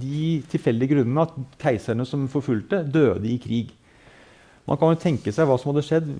de 0.00 0.22
tilfeldige 0.50 0.96
grunnene 0.96 1.24
at 1.24 1.36
keiserne 1.62 2.04
som 2.08 2.26
forfulgte, 2.30 2.82
døde 2.84 3.28
i 3.30 3.38
krig. 3.40 3.70
Man 4.66 4.78
kan 4.80 4.92
jo 4.92 5.00
tenke 5.00 5.32
seg 5.32 5.48
hva 5.48 5.56
som 5.60 5.72
hadde 5.72 5.86
skjedd 5.86 6.10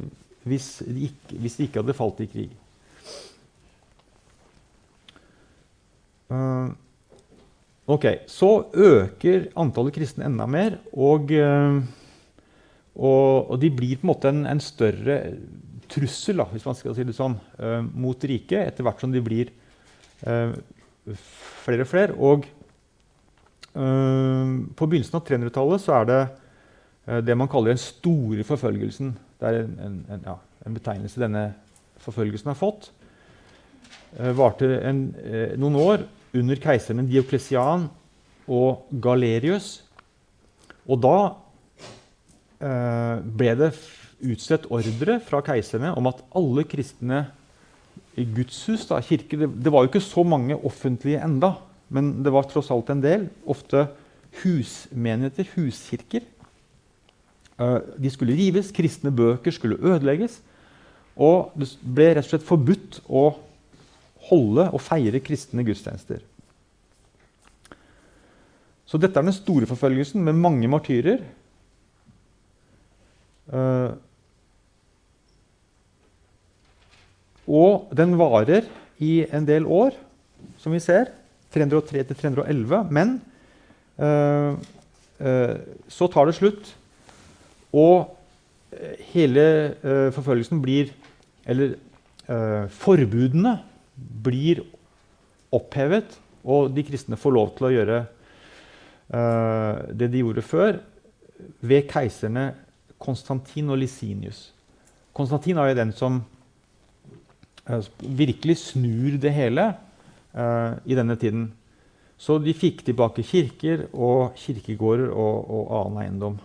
hvis 0.47 0.69
de 0.87 1.09
ikke, 1.09 1.41
hvis 1.43 1.59
de 1.59 1.67
ikke 1.67 1.83
hadde 1.83 1.97
falt 1.99 2.23
i 2.23 2.29
krig. 2.31 2.55
Uh, 6.31 6.71
ok, 7.91 8.07
Så 8.31 8.51
øker 8.75 9.49
antallet 9.59 9.95
kristne 9.95 10.27
enda 10.27 10.47
mer. 10.47 10.79
Og, 10.93 11.35
uh, 11.35 11.83
og, 12.95 13.51
og, 13.51 13.59
de 13.63 13.71
blir 13.75 13.99
på 13.99 14.07
en 14.07 14.13
måte 14.13 14.31
en, 14.31 14.45
en 14.47 14.63
større 14.63 15.19
trussel 15.91 16.43
da, 16.43 16.49
hvis 16.51 16.67
man 16.67 16.79
skal 16.79 16.95
si 16.95 17.07
det 17.07 17.19
sånn, 17.19 17.37
uh, 17.59 17.83
mot 17.83 18.25
riket 18.31 18.63
etter 18.63 18.87
hvert 18.87 19.03
som 19.03 19.13
de 19.15 19.23
blir 19.23 19.55
flere 21.15 21.87
og 21.87 21.91
flere. 21.91 22.17
Og 22.17 22.47
på 23.77 24.87
begynnelsen 24.89 25.19
av 25.19 25.25
300-tallet 25.29 25.83
så 25.85 25.99
er 25.99 26.07
det 26.09 26.21
det 27.29 27.35
man 27.37 27.51
kaller 27.53 27.75
den 27.75 27.81
store 27.83 28.45
forfølgelsen. 28.49 29.11
Det 29.37 29.49
er 29.51 29.59
en, 29.61 29.75
en, 29.85 29.99
en, 30.15 30.23
ja, 30.25 30.37
en 30.65 30.79
betegnelse 30.79 31.21
denne 31.21 31.43
forfølgelsen 32.03 32.51
har 32.51 32.59
fått. 32.59 32.89
Varte 34.39 34.71
noen 35.61 35.77
år 35.77 36.07
under 36.37 36.61
keiserne 36.61 37.05
Dioklesian 37.09 37.87
og 38.47 38.87
Galerius. 39.03 39.83
Og 40.87 41.01
da 41.03 41.17
eh, 42.63 43.23
ble 43.23 43.55
det 43.59 43.73
utstedt 44.27 44.69
ordre 44.73 45.19
fra 45.25 45.43
keiserne 45.45 45.93
om 45.99 46.09
at 46.11 46.23
alle 46.39 46.65
kristne 46.69 47.27
gudshus, 48.17 48.87
da, 48.89 49.01
kirker 49.05 49.45
det, 49.45 49.51
det, 49.61 49.73
var 49.73 49.85
jo 49.85 49.91
ikke 49.91 50.01
så 50.01 50.25
mange 50.25 50.57
offentlige 50.57 51.21
enda, 51.25 51.53
men 51.93 52.23
det 52.25 52.33
var 52.33 52.49
tross 52.49 52.71
alt 52.73 52.89
en 52.91 53.03
del. 53.05 53.27
Ofte 53.47 53.87
husmenigheter, 54.43 55.49
huskirker. 55.55 56.25
Eh, 57.61 57.79
de 58.01 58.13
skulle 58.13 58.37
rives, 58.37 58.73
kristne 58.73 59.13
bøker 59.13 59.53
skulle 59.55 59.81
ødelegges. 59.81 60.41
Og 61.17 61.53
det 61.57 61.69
ble 61.81 62.09
rett 62.15 62.25
og 62.25 62.33
slett 62.33 62.49
forbudt 62.49 63.01
å 63.09 63.29
holde 64.31 64.67
og 64.73 64.83
feire 64.83 65.21
kristne 65.25 65.65
gudstjenester. 65.65 66.25
Så 68.87 69.01
dette 69.03 69.19
er 69.19 69.27
den 69.27 69.35
store 69.35 69.67
forfølgelsen 69.69 70.23
med 70.23 70.39
mange 70.39 70.69
martyrer. 70.71 71.23
Uh, 73.47 73.95
og 77.47 77.93
den 77.97 78.17
varer 78.19 78.67
i 79.03 79.25
en 79.35 79.47
del 79.47 79.67
år, 79.67 79.95
som 80.61 80.75
vi 80.75 80.83
ser. 80.83 81.13
303 81.55 82.03
til 82.09 82.19
311. 82.19 82.83
Men 82.93 83.17
uh, 84.03 84.59
uh, 85.23 85.55
så 85.89 86.09
tar 86.13 86.29
det 86.29 86.37
slutt. 86.39 86.75
Og 87.77 88.13
hele 89.13 89.43
forfølgelsen 90.13 90.59
blir 90.61 90.91
Eller 91.47 91.77
forbudene 92.75 93.53
blir 93.95 94.65
opphevet, 95.55 96.17
og 96.43 96.73
de 96.75 96.83
kristne 96.85 97.17
får 97.17 97.33
lov 97.33 97.53
til 97.55 97.69
å 97.69 97.71
gjøre 97.71 97.99
det 99.95 100.09
de 100.11 100.25
gjorde 100.25 100.43
før, 100.43 100.81
ved 101.63 101.87
keiserne 101.87 102.49
Konstantin 102.99 103.71
og 103.71 103.79
Lisinius. 103.79 104.49
Konstantin 105.15 105.63
er 105.63 105.71
jo 105.71 105.79
den 105.79 105.95
som 105.95 106.19
virkelig 108.01 108.59
snur 108.63 109.17
det 109.21 109.33
hele 109.35 109.69
uh, 110.35 110.79
i 110.87 110.95
denne 110.99 111.17
tiden. 111.19 111.49
Så 112.17 112.39
de 112.41 112.55
fikk 112.57 112.85
tilbake 112.87 113.25
kirker 113.27 113.87
og 113.93 114.37
kirkegårder 114.41 115.11
og, 115.13 115.51
og 115.51 115.73
annen 115.81 116.03
eiendom. 116.05 116.39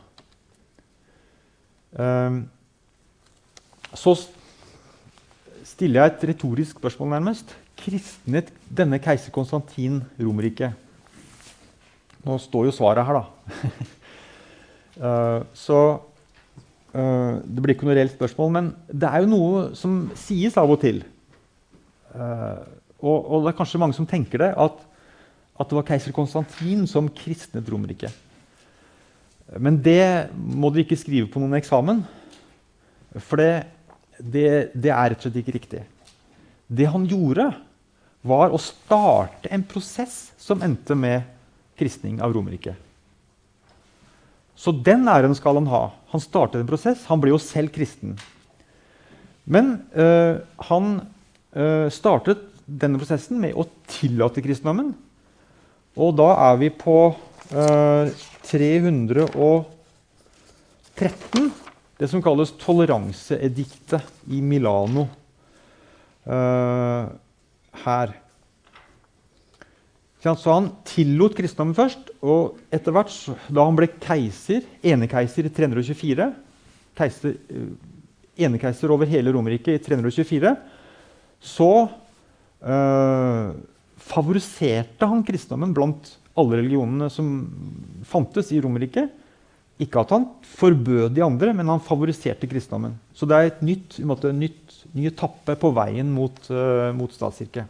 så 3.91 4.13
stiller 5.67 6.01
jeg 6.01 6.11
et 6.11 6.21
retorisk 6.29 6.77
spørsmål, 6.79 7.09
nærmest. 7.09 7.55
Kristnet 7.79 8.51
denne 8.77 8.99
keiser 9.03 9.31
Konstantin 9.35 10.01
Romerriket? 10.19 10.71
Nå 12.23 12.37
står 12.39 12.67
jo 12.69 12.75
svaret 12.75 13.05
her, 13.07 13.19
da. 13.19 13.23
så 15.65 15.79
det 16.91 17.63
blir 17.63 17.75
ikke 17.75 17.87
noe 17.87 17.95
reelt 17.95 18.15
spørsmål. 18.17 18.49
Men 18.51 18.69
det 18.91 19.07
er 19.07 19.23
jo 19.23 19.31
noe 19.31 19.63
som 19.79 20.03
sies 20.19 20.57
av 20.59 20.71
og 20.73 20.81
til. 20.83 21.01
Uh, 22.11 22.59
og, 23.01 23.17
og, 23.17 23.37
det 23.43 23.53
er 23.53 23.57
kanskje 23.57 23.79
mange 23.81 23.95
som 23.97 24.07
tenker 24.09 24.43
det, 24.43 24.51
at, 24.59 24.81
at 25.55 25.69
det 25.69 25.77
var 25.77 25.87
keiser 25.87 26.15
Konstantin 26.15 26.83
som 26.89 27.09
kristnet 27.15 27.69
Romerriket. 27.71 28.13
Men 29.59 29.79
det 29.83 30.31
må 30.35 30.69
dere 30.71 30.85
ikke 30.85 30.99
skrive 30.99 31.31
på 31.31 31.41
noen 31.41 31.57
eksamen. 31.57 32.03
For 33.19 33.41
det, 33.41 33.51
det, 34.19 34.45
det 34.75 34.93
er 34.93 35.11
rett 35.11 35.19
og 35.19 35.27
slett 35.27 35.41
ikke 35.41 35.57
riktig. 35.57 35.81
Det 36.71 36.87
han 36.87 37.07
gjorde, 37.09 37.49
var 38.21 38.53
å 38.53 38.59
starte 38.61 39.49
en 39.49 39.63
prosess 39.65 40.29
som 40.39 40.61
endte 40.61 40.95
med 40.95 41.25
kristning 41.79 42.19
av 42.21 42.35
Romerriket. 42.35 42.77
Så 44.61 44.69
den 44.85 45.07
æren 45.09 45.33
skal 45.37 45.55
han 45.57 45.69
ha. 45.71 45.87
Han 46.13 46.21
startet 46.21 46.61
en 46.61 46.67
prosess. 46.69 47.07
Han 47.09 47.21
ble 47.21 47.29
jo 47.33 47.39
selv 47.41 47.69
kristen. 47.73 48.13
Men 49.49 49.81
øh, 49.97 50.35
han 50.69 51.01
øh, 51.57 51.87
startet 51.91 52.37
denne 52.65 52.99
prosessen 53.01 53.39
med 53.41 53.53
å 53.57 53.65
tillate 53.89 54.41
kristendommen. 54.45 54.93
Og 55.97 56.13
da 56.19 56.29
er 56.51 56.55
vi 56.61 56.69
på 56.69 57.15
øh, 57.49 58.13
313. 58.45 59.65
Det 61.97 62.07
som 62.09 62.21
kalles 62.21 62.53
toleranseediktet 62.61 64.01
i 64.29 64.41
Milano. 64.45 65.07
Her. 67.81 68.20
Så 70.21 70.53
han 70.53 70.69
tillot 70.85 71.33
kristendommen 71.37 71.77
først. 71.77 72.11
Og 72.21 72.59
etter 72.73 72.93
hvert, 72.93 73.15
da 73.49 73.65
han 73.65 73.77
ble 73.77 73.89
keiser, 74.01 74.65
enekeiser 74.85 75.49
i 75.49 75.53
324 75.53 76.29
keiser, 76.97 77.39
Enekeiser 78.41 78.89
over 78.93 79.09
hele 79.11 79.33
Romerriket 79.35 79.75
i 79.75 79.81
324 79.83 80.53
så 81.41 81.67
øh, 82.63 83.49
favoriserte 84.01 85.09
han 85.09 85.23
kristendommen 85.25 85.73
blant 85.75 86.13
alle 86.37 86.61
religionene 86.61 87.09
som 87.11 87.27
fantes 88.07 88.53
i 88.55 88.61
Romerriket. 88.63 89.11
Ikke 89.81 90.03
at 90.03 90.13
han 90.13 90.27
forbød 90.45 91.09
de 91.15 91.25
andre, 91.25 91.53
men 91.57 91.69
han 91.73 91.83
favoriserte 91.83 92.49
kristendommen. 92.49 92.95
Så 93.13 93.27
det 93.27 93.37
er 93.37 93.49
et 93.49 93.61
nytt, 93.65 93.97
en 93.99 94.09
måte, 94.13 94.31
nytt, 94.33 94.77
ny 94.93 95.09
etappe 95.09 95.57
på 95.57 95.73
veien 95.73 96.09
mot, 96.13 96.37
uh, 96.53 96.91
mot 96.93 97.11
statskirke. 97.13 97.65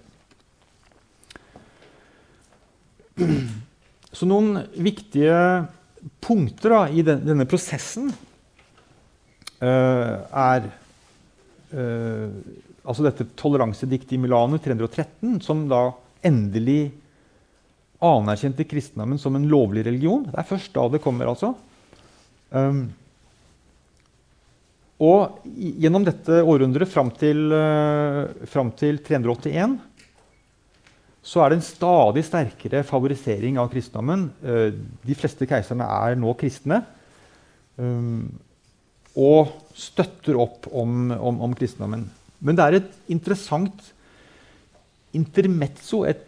Så 4.12 4.28
noen 4.28 4.60
viktige 4.76 5.36
punkter 6.24 6.76
da, 6.76 6.82
i 6.90 7.04
den, 7.06 7.22
denne 7.26 7.48
prosessen 7.50 8.10
uh, 9.62 10.14
er 10.28 10.68
uh, 11.74 12.30
altså 12.82 13.06
dette 13.06 13.30
toleransediktet 13.40 14.18
i 14.18 14.22
Milano 14.22 14.60
313, 14.62 15.40
som 15.46 15.68
da 15.72 15.92
endelig 16.26 16.92
anerkjente 18.02 18.66
kristendommen 18.66 19.20
som 19.22 19.38
en 19.38 19.46
lovlig 19.50 19.86
religion. 19.86 20.26
Det 20.26 20.40
er 20.42 20.50
først 20.50 20.74
da 20.74 20.88
det 20.90 21.04
kommer, 21.04 21.30
altså. 21.30 21.54
Um, 22.50 22.90
og 25.02 25.46
gjennom 25.82 26.04
dette 26.06 26.42
århundret 26.46 26.90
fram 26.90 27.10
til, 27.18 27.48
uh, 27.54 28.46
fram 28.50 28.74
til 28.78 29.00
381 29.06 29.78
så 31.22 31.44
er 31.44 31.52
det 31.52 31.60
en 31.60 31.66
stadig 31.66 32.24
sterkere 32.26 32.82
favorisering 32.88 33.60
av 33.62 33.70
kristendommen. 33.74 34.30
Uh, 34.42 34.74
de 35.06 35.18
fleste 35.18 35.46
keiserne 35.50 35.86
er 35.86 36.18
nå 36.20 36.34
kristne. 36.40 36.82
Um, 37.78 38.32
og 39.18 39.52
støtter 39.78 40.38
opp 40.40 40.70
om, 40.72 41.12
om, 41.14 41.42
om, 41.48 41.54
kristendommen. 41.58 42.08
Men 42.42 42.58
det 42.58 42.66
er 42.66 42.78
et 42.80 42.92
interessant 43.12 43.92
intermezzo, 45.14 46.06
et 46.08 46.28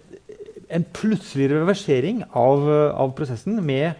en 0.73 0.85
plutselig 0.95 1.51
reversering 1.51 2.23
av, 2.33 2.63
av, 2.97 3.11
prosessen 3.17 3.59
med 3.65 3.93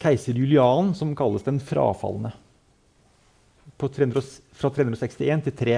keiser 0.00 0.36
Julian, 0.36 0.92
som 0.96 1.14
kalles 1.16 1.44
den 1.46 1.60
frafalne. 1.62 2.32
300, 3.78 4.22
fra 4.56 4.70
361 4.72 5.44
til 5.46 5.54
3. 5.60 5.76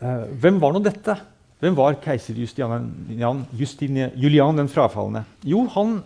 Uh, 0.00 0.24
hvem 0.40 0.58
var 0.62 0.74
nå 0.74 0.82
dette? 0.82 1.18
Hvem 1.60 1.76
var 1.76 1.98
keiser 2.00 2.38
Justinian, 2.40 3.42
Justine, 3.52 4.08
Julian 4.16 4.56
den 4.56 4.70
frafalne? 4.72 5.26
Jo, 5.44 5.66
han, 5.74 5.98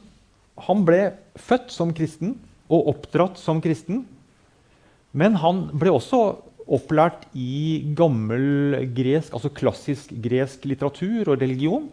han 0.67 0.83
ble 0.87 1.13
født 1.39 1.71
som 1.71 1.93
kristen 1.95 2.35
og 2.67 2.91
oppdratt 2.91 3.39
som 3.39 3.61
kristen. 3.63 4.03
Men 5.15 5.39
han 5.39 5.69
ble 5.79 5.93
også 5.95 6.25
opplært 6.65 7.29
i 7.39 7.85
gammel 7.95 8.81
gresk, 8.97 9.31
altså 9.37 9.53
klassisk 9.55 10.11
gresk 10.25 10.65
litteratur 10.67 11.31
og 11.31 11.39
religion. 11.45 11.87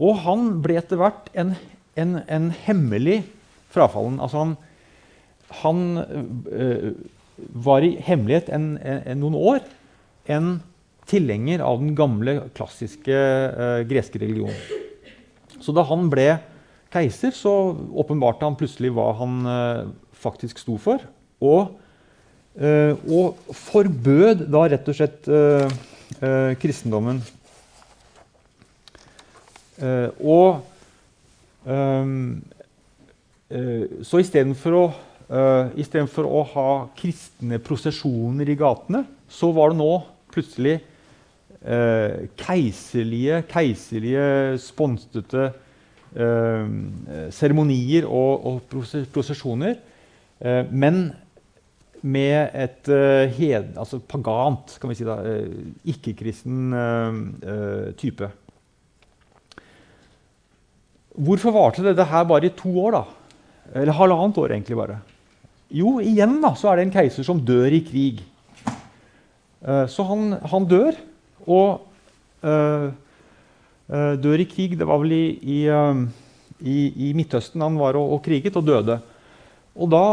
Og 0.00 0.16
han 0.24 0.48
ble 0.64 0.78
etter 0.80 1.00
hvert 1.00 1.28
en, 1.36 1.52
en, 2.00 2.22
en 2.24 2.48
hemmelig 2.64 3.20
frafallen. 3.74 4.16
Altså 4.16 4.46
han, 4.46 4.56
han 5.60 5.82
øh, 6.48 6.92
var 7.68 7.84
i 7.84 7.98
hemmelighet 8.00 8.48
en, 8.54 8.72
noen 9.20 9.36
år 9.36 9.60
en 10.30 10.54
tilhenger 11.10 11.62
av 11.64 11.80
den 11.82 11.94
gamle, 11.98 12.36
klassiske 12.56 13.16
eh, 13.16 13.82
greske 13.90 14.20
religionen. 14.22 14.56
Så 15.60 15.74
da 15.76 15.84
han 15.88 16.08
ble 16.12 16.28
keiser, 16.90 17.34
så 17.36 17.52
åpenbarte 18.02 18.46
han 18.46 18.58
plutselig 18.58 18.92
hva 18.96 19.10
han 19.18 19.40
eh, 19.46 19.82
faktisk 20.20 20.62
sto 20.62 20.78
for. 20.80 21.02
Og 21.40 21.74
eh, 22.58 22.94
og 23.10 23.38
forbød 23.56 24.46
da 24.50 24.64
rett 24.72 24.88
og 24.90 24.96
slett 24.96 25.28
uh, 25.30 25.70
uh, 26.20 26.52
kristendommen. 26.60 27.22
og 29.80 30.60
um, 31.64 32.42
Så 34.04 34.20
istedenfor 34.20 34.76
å, 34.76 34.82
uh, 35.32 36.04
for 36.12 36.28
å 36.28 36.42
ha 36.52 36.66
kristne 36.98 37.56
prosesjoner 37.64 38.50
i 38.52 38.58
gatene, 38.60 39.06
så 39.24 39.48
var 39.56 39.72
det 39.72 39.80
nå 39.80 39.94
plutselig 40.34 40.80
keiserlige, 42.40 43.42
keiserlige 43.50 44.58
sponsete 44.62 45.50
seremonier 47.30 48.06
og, 48.08 48.46
og 48.48 48.86
prosesjoner. 49.12 49.76
men 50.72 51.12
med 52.00 52.48
et 52.56 52.88
hed, 53.36 53.76
altså 53.76 54.00
pagant, 54.00 54.78
kan 54.80 54.90
vi 54.90 54.96
si 54.96 55.04
da, 55.04 55.18
ikke-kristen 55.84 56.72
type. 58.00 58.30
Hvorfor 61.20 61.52
varte 61.52 61.84
dette 61.84 62.06
her 62.08 62.24
bare 62.24 62.48
i 62.48 62.54
to 62.56 62.72
år? 62.80 62.96
da? 62.96 63.04
Eller 63.82 63.94
halvannet 63.94 64.38
år, 64.38 64.54
egentlig 64.54 64.78
bare. 64.78 64.98
Jo, 65.70 65.98
igjen 66.02 66.40
da, 66.42 66.54
så 66.58 66.70
er 66.70 66.80
det 66.80 66.88
en 66.88 66.94
keiser 66.94 67.26
som 67.26 67.42
dør 67.46 67.70
i 67.70 67.82
krig. 67.86 68.22
så 69.62 70.06
han, 70.08 70.32
han, 70.50 70.66
dør, 70.66 70.96
og 71.46 71.86
dør 73.90 74.40
i 74.40 74.46
krig 74.48 74.76
Det 74.78 74.86
var 74.86 75.00
vel 75.02 75.12
i, 75.12 75.24
i, 75.42 75.56
i, 76.62 76.76
i 77.08 77.12
Midtøsten 77.18 77.60
han 77.60 77.78
var 77.80 77.98
og, 77.98 78.14
og 78.16 78.20
kriget, 78.24 78.56
og 78.56 78.64
døde. 78.64 78.96
Og 79.74 79.90
da 79.92 80.04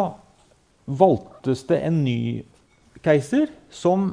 valgtes 0.87 1.65
det 1.67 1.81
en 1.83 1.99
ny 2.05 2.19
keiser 3.03 3.51
som, 3.69 4.09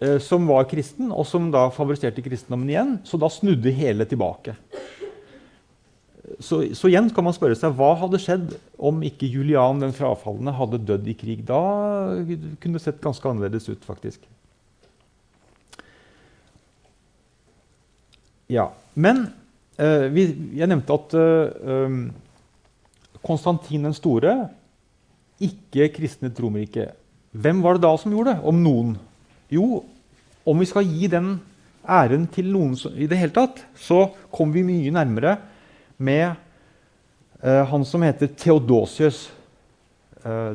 eh, 0.00 0.18
som, 0.18 0.48
var 0.48 0.68
kristen, 0.70 1.12
og 1.12 1.26
som 1.28 1.50
da 1.52 1.68
favoriserte 1.74 2.24
kristendommen 2.24 2.70
igjen. 2.72 2.98
Så 3.04 3.20
da 3.20 3.30
snudde 3.30 3.74
hele 3.74 4.06
tilbake. 4.08 4.56
Så, 6.40 6.62
så, 6.72 6.88
igjen 6.88 7.10
kan 7.14 7.26
man 7.26 7.36
spørre 7.36 7.56
seg 7.58 7.74
hva 7.76 7.92
hadde 8.00 8.18
skjedd 8.22 8.54
om 8.80 9.02
ikke 9.04 9.28
Julian 9.28 9.82
den 9.82 9.92
frafalne 9.94 10.54
hadde 10.56 10.80
dødd 10.88 11.10
i 11.12 11.16
krig. 11.18 11.44
Da 11.46 11.60
kunne 12.24 12.78
det 12.78 12.84
sett 12.86 13.02
ganske 13.04 13.28
annerledes 13.28 13.68
ut, 13.68 13.84
faktisk. 13.84 14.24
Ja, 18.50 18.68
Men 18.94 19.26
eh, 19.80 20.06
vi, 20.12 20.26
jeg 20.54 20.68
nevnte 20.70 20.94
at 20.94 21.14
eh, 21.18 21.96
Konstantin 23.24 23.86
den 23.88 23.96
store 23.96 24.34
ikke 25.42 25.88
kristnet 25.96 26.38
Romerriket. 26.40 26.94
Hvem 27.34 27.62
var 27.64 27.76
det 27.76 27.82
da 27.86 27.90
som 27.98 28.12
gjorde 28.14 28.34
det? 28.36 28.44
Om 28.46 28.60
noen? 28.62 28.92
Jo, 29.50 29.82
om 30.46 30.60
vi 30.60 30.68
skal 30.68 30.86
gi 30.86 31.08
den 31.10 31.34
æren 31.84 32.28
til 32.32 32.52
noen 32.52 32.76
i 32.94 33.08
det 33.10 33.18
hele 33.18 33.34
tatt, 33.34 33.64
så 33.74 34.06
kommer 34.32 34.60
vi 34.60 34.66
mye 34.68 34.92
nærmere 34.94 35.34
med 35.98 36.36
uh, 37.42 37.64
han 37.70 37.84
som 37.88 38.04
heter 38.06 38.30
Theodosius. 38.38 39.26
Uh, 40.24 40.54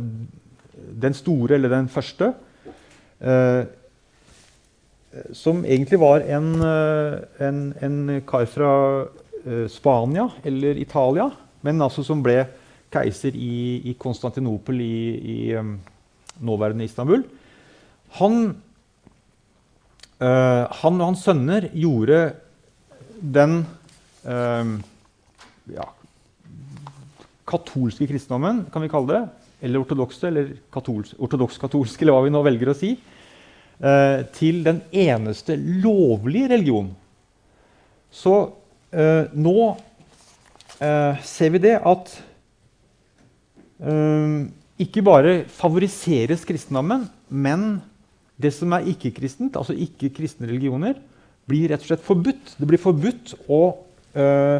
den 1.03 1.13
store, 1.13 1.57
eller 1.57 1.73
den 1.73 1.89
første. 1.91 2.31
Uh, 3.19 3.67
som 5.33 5.63
egentlig 5.65 5.99
var 6.01 6.21
en, 6.21 6.49
en, 7.41 7.61
en 7.81 8.21
kar 8.29 8.45
fra 8.45 8.71
Spania 9.71 10.27
eller 10.45 10.77
Italia, 10.77 11.29
men 11.65 11.81
altså 11.81 12.03
som 12.05 12.21
ble 12.23 12.43
keiser 12.93 13.35
i, 13.37 13.89
i 13.89 13.95
Konstantinopel 13.97 14.81
i, 14.81 14.99
i 15.17 15.37
nåværende 16.45 16.85
Istanbul. 16.85 17.23
Han, 18.19 18.55
øh, 20.19 20.63
han, 20.81 21.01
og 21.01 21.05
hans 21.05 21.23
sønner 21.25 21.69
gjorde 21.73 22.21
den 23.19 23.61
øh, 24.25 24.73
ja, 25.75 25.85
katolske 27.49 28.07
kristendommen, 28.07 28.65
kan 28.71 28.81
vi 28.81 28.91
kalle 28.91 29.13
det, 29.13 29.23
eller 29.61 29.83
ortodokse, 29.83 30.27
eller 30.27 30.53
ortodoks-katolske, 31.19 32.03
eller 32.03 32.15
hva 32.15 32.25
vi 32.25 32.33
nå 32.33 32.43
velger 32.45 32.71
å 32.71 32.77
si, 32.77 32.93
til 34.35 34.57
den 34.65 34.81
eneste 34.91 35.55
lovlige 35.55 36.49
religion. 36.51 36.89
Så 38.11 38.33
nå 39.31 39.59
ser 41.23 41.53
vi 41.53 41.61
det 41.63 41.77
at 41.87 42.11
ikke 44.79 45.03
bare 45.07 45.33
favoriseres 45.47 46.43
kristendommen, 46.47 47.05
men 47.29 47.79
det 48.39 48.53
som 48.55 48.71
er 48.75 48.87
ikke-kristent, 48.87 49.57
altså 49.59 49.75
ikke-kristne 49.75 50.47
religioner, 50.47 50.99
blir 51.49 51.71
rett 51.71 51.83
og 51.83 51.91
slett 51.91 52.05
forbudt. 52.05 52.55
Det 52.55 52.67
blir 52.69 52.81
forbudt 52.81 53.33
å 53.51 53.61
uh, 54.15 54.59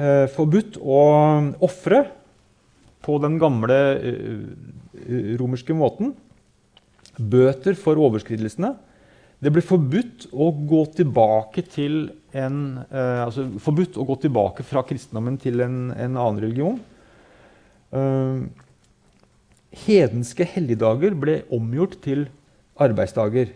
uh, 0.00 0.26
forbudt 0.34 0.78
å 0.80 1.02
ofre 1.66 2.02
på 3.06 3.18
den 3.22 3.36
gamle 3.38 3.78
uh, 4.02 4.46
romerske 5.38 5.76
måten. 5.76 6.16
Bøter 7.16 7.76
for 7.78 7.98
overskridelsene. 8.00 8.74
Det 9.40 9.52
ble 9.52 9.62
forbudt 9.64 10.30
å 10.32 10.48
gå 10.68 10.82
tilbake 10.96 11.64
til 11.68 12.06
en, 12.36 12.84
eh, 12.88 13.24
altså 13.24 13.46
forbudt 13.60 13.98
å 14.00 14.06
gå 14.08 14.16
tilbake 14.24 14.64
fra 14.64 14.82
kristendommen 14.86 15.36
til 15.40 15.60
en, 15.60 15.90
en 15.92 16.16
annen 16.16 16.40
religion. 16.40 16.78
Eh, 17.92 18.46
hedenske 19.86 20.46
helligdager 20.54 21.16
ble 21.20 21.42
omgjort 21.52 21.98
til 22.04 22.26
arbeidsdager. 22.80 23.52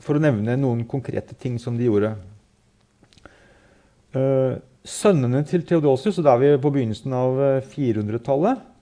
For 0.00 0.16
å 0.16 0.22
nevne 0.22 0.56
noen 0.60 0.84
konkrete 0.88 1.36
ting 1.40 1.60
som 1.60 1.76
de 1.76 1.88
gjorde. 1.88 2.14
Eh, 4.16 4.56
sønnene 4.86 5.44
til 5.48 5.64
Theodosius, 5.66 6.18
og 6.20 6.24
da 6.24 6.36
er 6.36 6.44
vi 6.44 6.64
på 6.64 6.72
begynnelsen 6.72 7.12
av 7.16 7.40
400-tallet, 7.68 8.60
eh, 8.60 8.72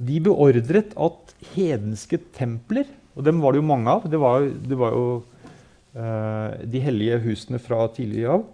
de 0.00 0.16
beordret 0.24 0.94
at 0.96 1.34
hedenske 1.54 2.18
templer 2.36 2.88
Og 3.20 3.26
dem 3.26 3.42
var 3.42 3.52
det 3.52 3.60
jo 3.60 3.68
mange 3.68 3.92
av. 3.92 4.06
Det 4.08 4.20
var, 4.20 4.46
det 4.48 4.78
var 4.80 4.94
jo 4.96 5.04
uh, 5.20 6.56
de 6.64 6.80
hellige 6.80 7.18
husene 7.26 7.60
fra 7.60 7.82
tidligere 7.92 8.38
av. 8.38 8.46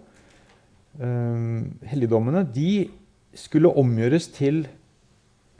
Uh, 0.99 1.63
helligdommene. 1.87 2.43
De 2.51 2.89
skulle 3.37 3.71
omgjøres 3.79 4.27
til 4.35 4.65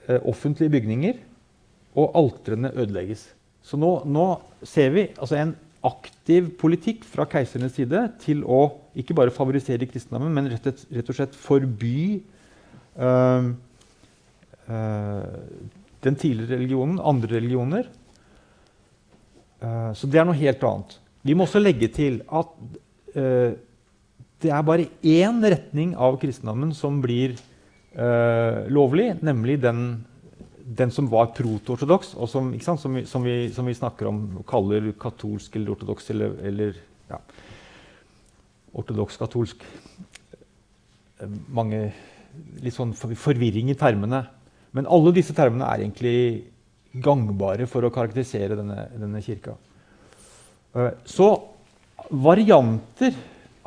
uh, 0.09 0.19
offentlige 0.27 0.73
bygninger, 0.75 1.23
og 1.97 2.11
altrene 2.19 2.73
ødelegges. 2.75 3.23
Så 3.65 3.79
nå, 3.79 3.95
nå 4.05 4.27
ser 4.67 4.91
vi 4.93 5.07
altså 5.15 5.39
en 5.39 5.55
aktiv 5.87 6.51
politikk 6.59 7.05
fra 7.07 7.25
keisernes 7.29 7.75
side 7.77 8.03
til 8.21 8.43
å 8.43 8.67
ikke 8.97 9.15
bare 9.17 9.33
favorisere 9.33 9.87
kristendommen, 9.89 10.33
men 10.35 10.51
rett, 10.51 10.83
rett 10.91 11.09
og 11.09 11.17
slett 11.17 11.37
forby 11.37 12.19
uh, 12.99 13.49
uh, 14.67 15.25
den 16.05 16.19
tidligere 16.19 16.57
religionen, 16.57 16.99
andre 16.99 17.37
religioner. 17.37 17.89
Uh, 19.61 19.91
så 19.97 20.09
det 20.09 20.21
er 20.21 20.27
noe 20.27 20.37
helt 20.37 20.63
annet. 20.67 20.97
Vi 21.27 21.35
må 21.35 21.47
også 21.47 21.61
legge 21.61 21.89
til 21.93 22.21
at 22.27 22.51
det 23.17 24.51
er 24.53 24.65
bare 24.67 24.83
én 25.01 25.39
retning 25.41 25.95
av 25.97 26.19
kristendommen 26.21 26.69
som 26.77 26.99
blir 27.01 27.33
lovlig, 28.69 29.07
nemlig 29.25 29.55
den 29.63 29.79
den 30.67 30.91
som 30.91 31.07
var 31.07 31.31
proto-ortodoks, 31.35 32.13
og 32.19 32.27
som, 32.27 32.49
som, 32.59 32.75
vi, 32.95 33.05
som, 33.07 33.23
vi, 33.23 33.35
som, 33.55 33.67
vi, 33.69 33.75
snakker 33.77 34.09
om 34.09 34.19
og 34.41 34.45
kaller 34.47 34.89
katolsk 34.99 35.55
eller 35.55 35.73
ortodoks 35.77 36.09
eller, 36.11 36.33
eller 36.49 36.79
ja, 37.11 37.21
ortodoks-katolsk 38.77 39.63
Mange 41.55 41.79
litt 42.61 42.75
sånn 42.75 42.91
forvirring 42.93 43.71
i 43.71 43.75
termene. 43.79 44.19
Men 44.77 44.85
alle 44.93 45.09
disse 45.15 45.33
termene 45.33 45.65
er 45.65 45.81
egentlig 45.81 46.19
gangbare 46.93 47.67
for 47.69 47.85
å 47.85 47.93
karakterisere 47.93 48.57
denne, 48.57 48.87
denne 48.97 49.21
kirka. 49.25 49.55
Eh, 50.77 50.91
så 51.07 51.29
varianter 52.13 53.15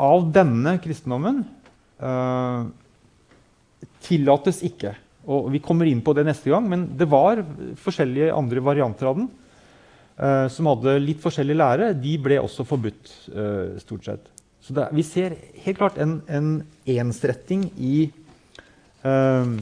av 0.00 0.24
denne 0.32 0.78
kristendommen 0.80 1.42
uh, 2.00 2.62
tillates 4.00 4.62
ikke. 4.64 4.94
Og 5.28 5.50
Vi 5.52 5.60
kommer 5.60 5.90
inn 5.90 6.00
på 6.00 6.14
det 6.16 6.24
neste 6.24 6.48
gang, 6.48 6.64
men 6.70 6.86
det 6.96 7.08
var 7.10 7.42
forskjellige 7.82 8.32
andre 8.32 8.62
varianter 8.64 9.10
av 9.10 9.18
den 9.18 9.28
uh, 9.28 10.46
som 10.48 10.70
hadde 10.70 10.96
litt 11.02 11.20
forskjellig 11.20 11.58
lære. 11.58 11.90
De 12.00 12.14
ble 12.22 12.40
også 12.40 12.64
forbudt, 12.64 13.12
stort 13.82 14.08
sett. 14.08 14.32
Så 14.64 14.76
det, 14.76 14.88
vi 14.96 15.04
ser 15.04 15.36
helt 15.66 15.80
klart 15.82 16.00
en, 16.00 16.20
en 16.32 16.50
ensretting 16.88 17.68
i 17.76 18.08
uh, 19.04 19.52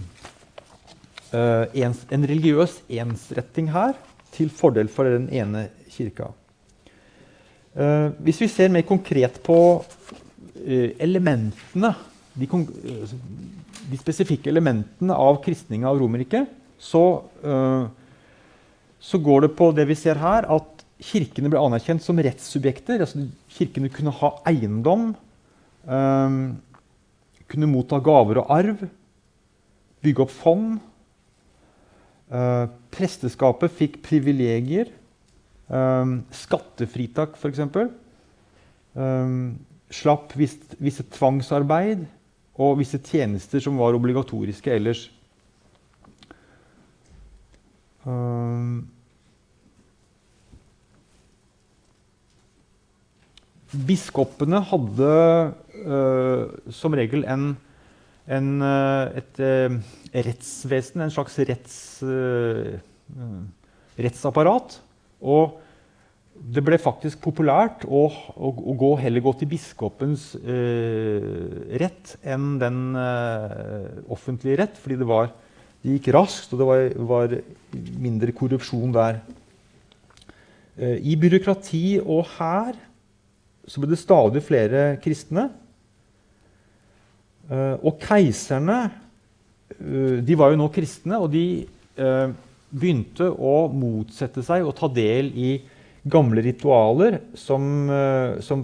ens, 1.33 2.05
En 2.11 2.25
religiøs 2.25 2.79
ensretting 2.89 3.69
her 3.73 3.97
til 4.33 4.51
fordel 4.51 4.89
for 4.89 5.05
den 5.05 5.29
ene 5.29 5.69
kirka. 5.91 6.31
hvis 8.19 8.41
vi 8.41 8.49
ser 8.49 8.69
mer 8.69 8.83
konkret 8.83 9.43
på 9.45 9.85
elementene 10.99 11.95
de, 12.39 12.47
de 13.91 13.99
spesifikke 13.99 14.51
elementene 14.51 15.15
av 15.15 15.41
kristninga 15.45 15.89
av 15.91 15.99
Romerriket, 16.01 16.51
så, 16.79 17.05
så, 19.01 19.19
går 19.19 19.47
det 19.47 19.55
på 19.59 19.71
det 19.75 19.89
vi 19.91 19.97
ser 19.99 20.21
her, 20.23 20.47
at 20.47 20.85
kirkene 21.03 21.51
ble 21.51 21.63
anerkjent 21.63 22.03
som 22.05 22.19
rettssubjekter. 22.23 23.03
Altså, 23.03 23.27
kirkene 23.57 23.91
kunne 23.95 24.15
ha 24.21 24.33
eiendom, 24.51 25.11
kunne 27.49 27.71
motta 27.71 27.99
gaver 28.05 28.43
og 28.43 28.55
arv, 28.55 28.87
bygge 30.05 30.25
opp 30.25 30.35
fond. 30.35 30.79
Uh, 32.29 32.67
presteskapet 32.93 33.73
fikk 33.73 34.01
privilegier. 34.05 34.91
Um, 35.69 36.23
skattefritak, 36.33 37.37
f.eks. 37.41 37.63
Um, 38.97 39.57
slapp 39.93 40.35
visse 40.37 41.05
tvangsarbeid 41.15 42.05
og 42.59 42.81
visse 42.81 43.01
tjenester 43.01 43.63
som 43.63 43.79
var 43.81 43.97
obligatoriske 43.97 44.73
ellers. 44.75 45.07
Um, 48.09 48.89
biskopene 53.89 54.61
hadde 54.71 55.15
uh, 55.85 56.45
som 56.73 56.97
regel 56.97 57.25
en, 57.29 57.51
en, 58.29 58.51
uh, 58.61 59.09
et 59.19 59.41
uh, 59.41 59.79
rettsvesen, 60.13 61.05
en 61.05 61.15
slags 61.15 61.39
retts, 61.49 61.79
rettsapparat. 63.99 64.79
Og 65.19 65.59
det 66.39 66.63
ble 66.65 66.79
faktisk 66.81 67.21
populært 67.23 67.85
å, 67.85 68.05
å, 68.09 68.51
å 68.53 68.75
gå, 68.79 68.93
heller 69.03 69.25
gå 69.25 69.33
til 69.41 69.51
biskopens 69.51 70.31
eh, 70.39 71.25
rett 71.83 72.15
enn 72.23 72.57
den 72.61 72.79
eh, 72.99 73.89
offentlige 74.13 74.61
rett, 74.63 74.79
fordi 74.79 75.01
det, 75.01 75.09
var, 75.09 75.33
det, 75.83 75.97
gikk 75.97 76.13
raskt, 76.15 76.55
og 76.55 76.63
det 76.63 76.69
var, 76.69 76.85
var 77.11 77.37
mindre 77.99 78.35
korrupsjon 78.37 78.95
der. 78.95 79.21
Eh, 80.79 80.99
I 81.11 81.19
byråkrati 81.21 81.99
og 82.05 82.29
hær 82.37 82.77
ble 83.69 83.91
det 83.91 84.01
stadig 84.01 84.45
flere 84.47 84.85
kristne. 85.03 85.49
Eh, 87.49 87.77
og 87.81 87.97
keiserne 88.03 88.77
eh, 89.73 90.21
de 90.25 90.37
var 90.37 90.53
jo 90.53 90.61
nå 90.61 90.69
kristne, 90.73 91.17
og 91.17 91.31
de 91.33 91.65
eh, 91.65 92.29
begynte 92.69 93.31
å 93.33 93.57
motsette 93.73 94.45
seg 94.45 94.67
og 94.67 94.77
ta 94.77 94.91
del 94.93 95.33
i 95.33 95.57
gamle 96.09 96.45
ritualer 96.45 97.19
som, 97.37 97.89
som 98.45 98.61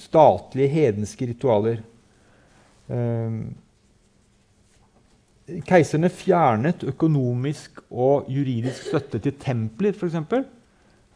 statlige 0.00 0.70
hedenske 0.70 1.26
ritualer. 1.28 1.80
Keiserne 5.66 6.08
fjernet 6.14 6.86
økonomisk 6.88 7.82
og 7.90 8.30
juridisk 8.32 8.86
støtte 8.86 9.20
til 9.26 9.36
templer, 9.42 9.98
f.eks. 9.98 10.46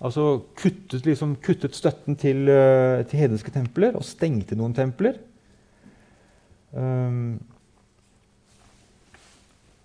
Altså 0.05 0.27
kuttet, 0.59 1.07
liksom, 1.07 1.39
kuttet 1.45 1.79
støtten 1.79 2.19
til, 2.19 2.45
til, 2.49 3.23
hedenske 3.23 3.55
templer 3.55 3.97
og 3.97 4.05
stengte 4.05 4.59
noen 4.59 4.77
templer. 4.77 5.17
Um, 6.73 7.41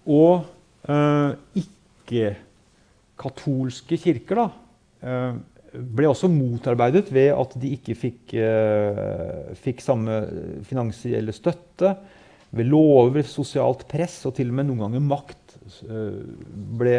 og 0.03 0.43
uh, 0.89 1.31
ikke-katolske 1.55 3.97
kirker 4.01 4.35
da, 4.41 4.47
uh, 5.07 5.33
ble 5.73 6.07
også 6.11 6.27
motarbeidet 6.29 7.13
ved 7.15 7.29
at 7.33 7.55
de 7.61 7.67
ikke 7.77 7.95
fikk, 7.97 8.33
uh, 8.35 9.55
fikk 9.63 9.81
samme 9.85 10.13
finansielle 10.67 11.31
støtte. 11.35 11.95
Ved 12.53 12.65
lover, 12.69 13.23
sosialt 13.25 13.87
press 13.89 14.25
og 14.29 14.33
til 14.37 14.47
og 14.51 14.55
med 14.59 14.65
noen 14.67 14.81
ganger 14.85 15.01
makt 15.01 15.55
ble 16.77 16.97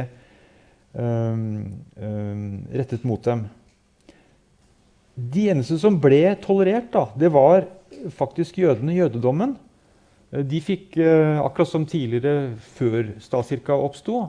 rettet 2.74 3.06
mot 3.06 3.22
dem. 3.22 3.40
De 5.14 5.44
eneste 5.52 5.78
som 5.78 6.00
ble 6.02 6.34
tolerert, 6.42 6.90
da, 6.90 7.06
det 7.18 7.30
var 7.34 7.66
faktisk 8.14 8.58
jødene, 8.58 8.96
jødedommen. 8.98 9.54
De 10.34 10.58
fikk, 10.64 10.96
akkurat 10.98 11.68
som 11.70 11.84
tidligere 11.86 12.54
før 12.74 13.12
statskirka 13.22 13.76
oppsto, 13.78 14.24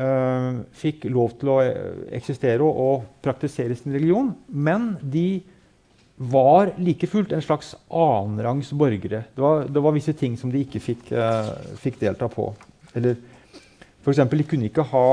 uh, 0.00 0.60
fikk 0.76 1.06
lov 1.12 1.36
til 1.40 1.52
å 1.52 1.56
eh, 1.64 2.02
eksistere 2.18 2.66
og, 2.66 3.06
praktisere 3.24 3.76
sin 3.78 3.94
religion. 3.96 4.32
Men 4.48 4.94
de 5.00 5.42
var 6.20 6.74
like 6.80 7.08
fullt 7.08 7.32
en 7.32 7.44
slags 7.44 7.72
annenrangs 7.88 8.74
borgere. 8.76 9.24
Det 9.32 9.44
var, 9.44 9.64
det 9.68 9.82
var, 9.84 9.96
visse 9.96 10.12
ting 10.16 10.36
som 10.36 10.52
de 10.52 10.60
ikke 10.66 10.82
fikk, 10.84 11.06
fikk 11.80 11.96
delta 12.02 12.28
på. 12.28 12.50
Eller 12.92 13.16
f.eks. 14.04 14.20
de 14.28 14.44
kunne 14.48 14.68
ikke 14.68 14.84
ha 14.92 15.06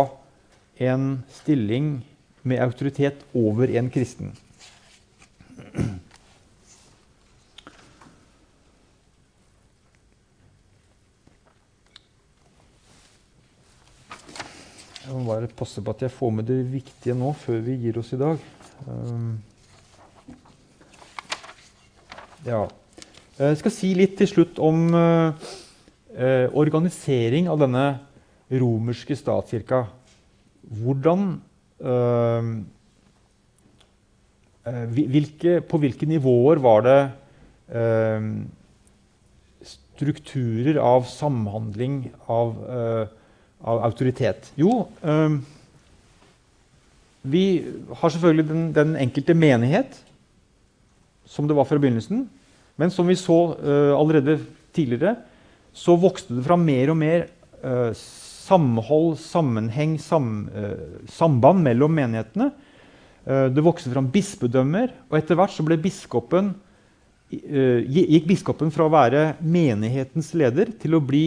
en 0.84 1.21
stilling 1.39 2.01
med 2.47 2.59
autoritet 2.59 3.23
over 3.36 3.71
en 3.80 3.88
kristen. 3.93 4.34
Jeg 15.07 15.15
må 15.15 15.23
bare 15.23 15.47
passe 15.47 15.79
på 15.79 15.93
at 15.95 16.01
jeg 16.03 16.11
får 16.11 16.33
med 16.35 16.49
det 16.49 16.61
viktige 16.67 17.15
nå 17.15 17.31
før 17.39 17.61
vi 17.63 17.77
gir 17.79 17.99
oss 18.01 18.11
i 18.11 18.19
dag. 18.19 18.41
Um, 18.87 19.37
Ja. 22.47 22.65
Jeg 23.37 23.57
skal 23.59 23.73
si 23.73 23.91
litt 23.97 24.15
til 24.17 24.29
slutt 24.29 24.59
om 24.63 24.87
eh, 24.97 26.47
organisering 26.57 27.49
av 27.51 27.59
denne 27.61 27.85
romerske 28.47 29.17
statskirka. 29.17 29.83
Hvordan 30.79 31.27
eh, 31.81 32.49
hvilke, 34.95 35.59
På 35.63 35.79
hvilke 35.79 36.07
nivåer 36.09 36.61
var 36.63 36.87
det 36.87 36.99
eh, 37.71 38.31
strukturer 39.75 40.79
av 40.81 41.07
samhandling, 41.09 42.03
av, 42.29 42.57
av 43.61 43.83
autoritet? 43.87 44.51
Jo 44.59 44.85
vi 47.27 47.43
har 47.99 48.11
selvfølgelig 48.13 48.45
den, 48.47 48.67
den, 48.75 48.93
enkelte 48.99 49.35
menighet, 49.37 49.97
som 51.27 51.47
det 51.47 51.55
var 51.57 51.67
fra 51.67 51.79
begynnelsen. 51.81 52.25
Men 52.77 52.93
som 52.93 53.09
vi 53.09 53.17
så 53.19 53.39
eh, 53.57 53.93
allerede 53.97 54.37
tidligere, 54.75 55.17
så 55.73 55.97
vokste 55.99 56.37
det 56.37 56.45
fram 56.45 56.63
mer 56.65 56.93
og 56.93 56.99
mer 56.99 57.25
eh, 57.63 57.91
samhold, 58.47 59.17
sammenheng, 59.19 59.97
sam, 59.99 60.47
uh, 60.55 61.01
samband 61.11 61.59
mellom 61.65 61.91
menighetene. 61.91 62.53
det 63.27 63.59
vokste 63.59 63.89
fram 63.91 64.05
bispedømmer, 64.07 64.93
og 65.09 65.17
etter 65.17 65.35
hvert 65.35 65.51
så 65.51 65.65
ble 65.67 65.75
biskopen, 65.83 66.53
gikk 67.27 68.29
biskopen 68.29 68.71
fra 68.71 68.85
å 68.87 68.93
være 68.93 69.23
menighetens 69.43 70.31
leder 70.31 70.71
til 70.79 70.95
å 70.95 71.01
bli 71.03 71.25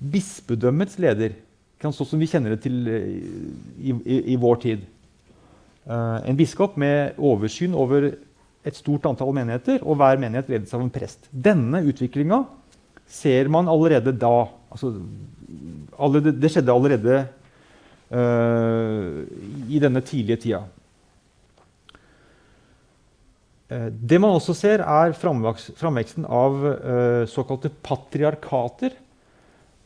bispedømmets 0.00 0.96
leder. 0.96 1.34
Sånn 1.82 2.06
som 2.06 2.20
vi 2.20 2.28
kjenner 2.30 2.54
det 2.54 2.62
til 2.62 2.76
i, 2.86 3.90
i, 3.90 4.18
i 4.32 4.36
vår 4.38 4.60
tid. 4.62 4.84
en 5.84 6.36
biskop 6.38 6.76
med 6.78 7.16
oversyn 7.18 7.74
over 7.74 8.12
et 8.62 8.78
stort 8.78 9.06
antall 9.10 9.34
menigheter, 9.34 9.80
og 9.82 9.98
hver 9.98 10.20
menighet 10.22 10.50
ledes 10.52 10.74
av 10.74 10.84
en 10.84 10.92
prest. 10.94 11.26
Denne 11.30 11.82
utviklinga 11.82 12.44
ser 13.10 13.50
man 13.52 13.70
allerede 13.70 14.14
da. 14.14 14.46
Altså, 14.72 14.94
allerede, 15.98 16.36
det 16.40 16.52
skjedde 16.52 16.72
allerede 16.74 17.18
uh, 18.14 19.18
i 19.68 19.82
denne 19.82 20.02
tidlige 20.06 20.40
tida. 20.46 20.62
Uh, 23.72 23.90
det 23.90 24.20
man 24.22 24.38
også 24.38 24.54
ser, 24.56 24.84
er 24.86 25.16
framveksten 25.18 26.28
av 26.28 26.60
uh, 26.62 27.22
såkalte 27.28 27.72
patriarkater. 27.82 28.96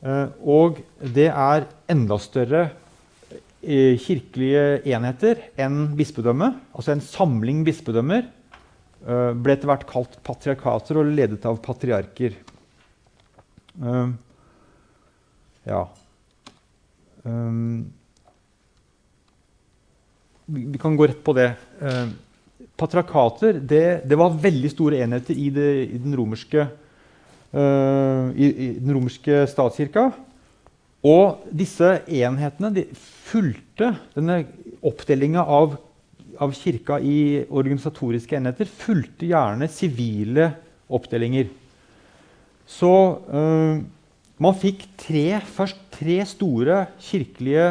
Og 0.04 0.82
det 1.00 1.30
er 1.32 1.64
enda 1.90 2.18
større 2.20 2.66
kirkelige 3.62 4.82
enheter 4.92 5.40
enn 5.58 5.96
bispedømme. 5.98 6.50
Altså 6.76 6.92
en 6.92 7.02
samling 7.02 7.64
bispedømmer 7.66 8.28
Eh, 9.06 9.32
ble 9.38 9.54
etter 9.54 9.68
hvert 9.70 9.84
kalt 9.86 10.16
patriarkater 10.26 10.98
og 10.98 11.12
ledet 11.14 11.44
av 11.46 11.60
patriarker. 11.62 12.34
Ja 15.66 15.82
vi, 20.46 20.78
kan 20.80 20.94
gå 20.96 21.08
rett 21.10 21.20
på 21.26 21.34
det. 21.36 21.50
Patriarkater 22.78 23.58
det, 23.60 23.82
det, 24.08 24.16
var 24.16 24.38
veldig 24.40 24.70
store 24.72 25.02
enheter 25.04 25.36
i, 25.36 25.50
det, 25.52 25.68
i 25.90 25.98
den 26.00 26.14
romerske 26.16 26.64
uh, 26.64 26.85
i, 27.56 28.46
i, 28.46 28.66
den 28.76 28.92
romerske 28.92 29.46
statskirka. 29.48 30.10
Og 31.06 31.46
disse 31.54 31.88
enhetene 32.04 32.72
de 32.74 32.84
fulgte 32.96 33.94
denne 34.16 34.42
oppdelinga 34.84 35.44
av 35.44 35.78
av 36.42 36.52
kirka 36.56 36.98
i 37.00 37.44
organisatoriske 37.48 38.36
enheter 38.38 38.68
fulgte 38.68 39.28
gjerne 39.30 39.68
sivile 39.72 40.50
oppdelinger. 40.92 41.48
Så 42.66 42.92
øh, 43.30 43.82
man 44.42 44.58
fikk 44.60 44.84
tre, 45.00 45.40
først 45.40 45.80
tre 45.94 46.18
store 46.28 46.82
kirkelige 47.00 47.68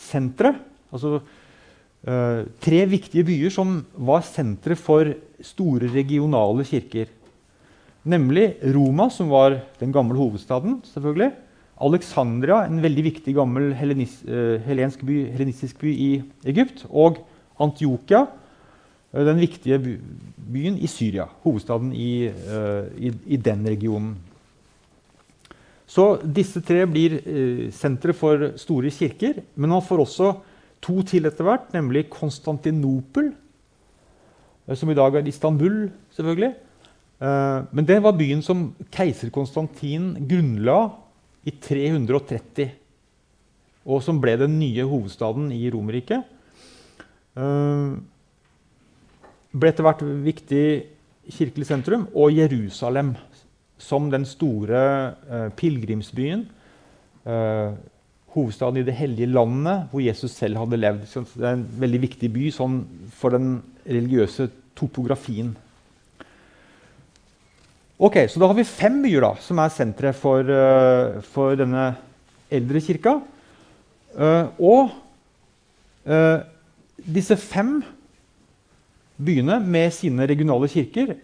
sentre. 0.00 0.54
Altså 0.90 1.18
øh, 1.20 2.40
tre 2.64 2.84
viktige 2.90 3.26
byer 3.28 3.54
som 3.54 3.76
var 3.94 4.24
sentre 4.26 4.76
for 4.78 5.12
store 5.44 5.92
regionale 5.94 6.66
kirker. 6.66 7.12
Nemlig 8.04 8.58
Roma, 8.74 9.08
som 9.10 9.30
var 9.32 9.60
den 9.80 9.92
gamle 9.92 10.16
hovedstaden. 10.18 10.82
selvfølgelig. 10.84 11.32
Alexandria, 11.80 12.64
en 12.66 12.82
veldig 12.82 13.04
viktig 13.04 13.34
gammel 13.34 13.72
hellenis, 13.74 14.22
uh, 14.28 14.60
by, 15.06 15.30
hellenistisk 15.32 15.80
by 15.80 15.90
i 15.90 16.22
Egypt. 16.44 16.86
Og 16.90 17.18
Antiokia, 17.58 18.26
eh, 19.12 19.24
den 19.24 19.40
viktige 19.40 19.78
byen 20.36 20.78
i 20.78 20.86
Syria. 20.86 21.26
Hovedstaden 21.42 21.92
i, 21.92 22.26
eh, 22.26 22.84
i, 22.98 23.12
i 23.26 23.36
den 23.36 23.66
regionen. 23.66 24.16
Så 25.86 26.16
disse 26.24 26.62
tre 26.64 26.82
blir 26.90 27.20
eh, 27.22 27.70
sentre 27.74 28.14
for 28.16 28.50
store 28.58 28.90
kirker. 28.90 29.42
Men 29.54 29.70
man 29.76 29.84
får 29.84 30.02
også 30.02 30.32
to 30.84 31.02
til 31.06 31.28
etter 31.28 31.46
hvert, 31.46 31.70
nemlig 31.74 32.08
Konstantinopel, 32.10 33.32
eh, 34.66 34.74
som 34.74 34.90
i 34.90 34.96
dag 34.98 35.14
er 35.14 35.28
Istanbul, 35.30 35.90
selvfølgelig. 36.16 36.54
Eh, 37.20 37.58
men 37.70 37.86
det 37.88 38.00
var 38.02 38.16
byen 38.18 38.42
som 38.42 38.68
keiser 38.94 39.32
Konstantin 39.34 40.14
grunnla 40.28 40.78
i 41.44 41.52
330. 41.52 42.72
Og 43.84 44.02
som 44.02 44.20
ble 44.20 44.38
den 44.40 44.56
nye 44.58 44.86
hovedstaden 44.88 45.50
i 45.52 45.62
Romerriket. 45.72 46.24
Eh, 47.36 47.94
ble 49.54 49.70
etter 49.70 49.86
hvert 49.86 50.02
viktig 50.02 50.66
kirkelig 51.30 51.68
sentrum, 51.68 52.08
og 52.12 52.34
Jerusalem 52.34 53.14
som 53.80 54.10
den 54.12 54.24
store 54.28 54.80
eh, 55.28 55.48
pilegrimsbyen. 55.56 56.46
Eh, 57.24 57.74
hovedstaden 58.34 58.80
i 58.80 58.86
det 58.86 58.96
hellige 58.98 59.30
landet, 59.30 59.88
hvor 59.90 60.02
Jesus 60.02 60.34
selv 60.34 60.58
hadde 60.58 60.80
levd. 60.80 61.06
Så 61.06 61.24
det 61.34 61.46
er 61.46 61.58
en 61.58 61.66
veldig 61.80 62.00
viktig 62.08 62.30
by 62.34 62.48
sånn, 62.54 62.80
for 63.14 63.34
den 63.34 63.58
religiøse 63.86 64.48
topografien. 64.78 65.54
Ok, 67.98 68.16
Så 68.28 68.40
da 68.40 68.48
har 68.50 68.54
vi 68.58 68.64
fem 68.66 69.02
byer 69.02 69.22
da, 69.22 69.34
som 69.40 69.58
er 69.62 69.70
sentre 69.70 70.12
for, 70.12 70.42
uh, 70.42 71.20
for 71.22 71.54
denne 71.56 71.94
eldre 72.50 72.80
kirka. 72.80 73.20
og 74.60 74.92
disse 77.02 77.34
fem 77.34 77.82
byene 79.18 79.56
med 79.58 79.90
sine 79.90 80.26
regionale 80.28 80.68
kirker 80.68 81.16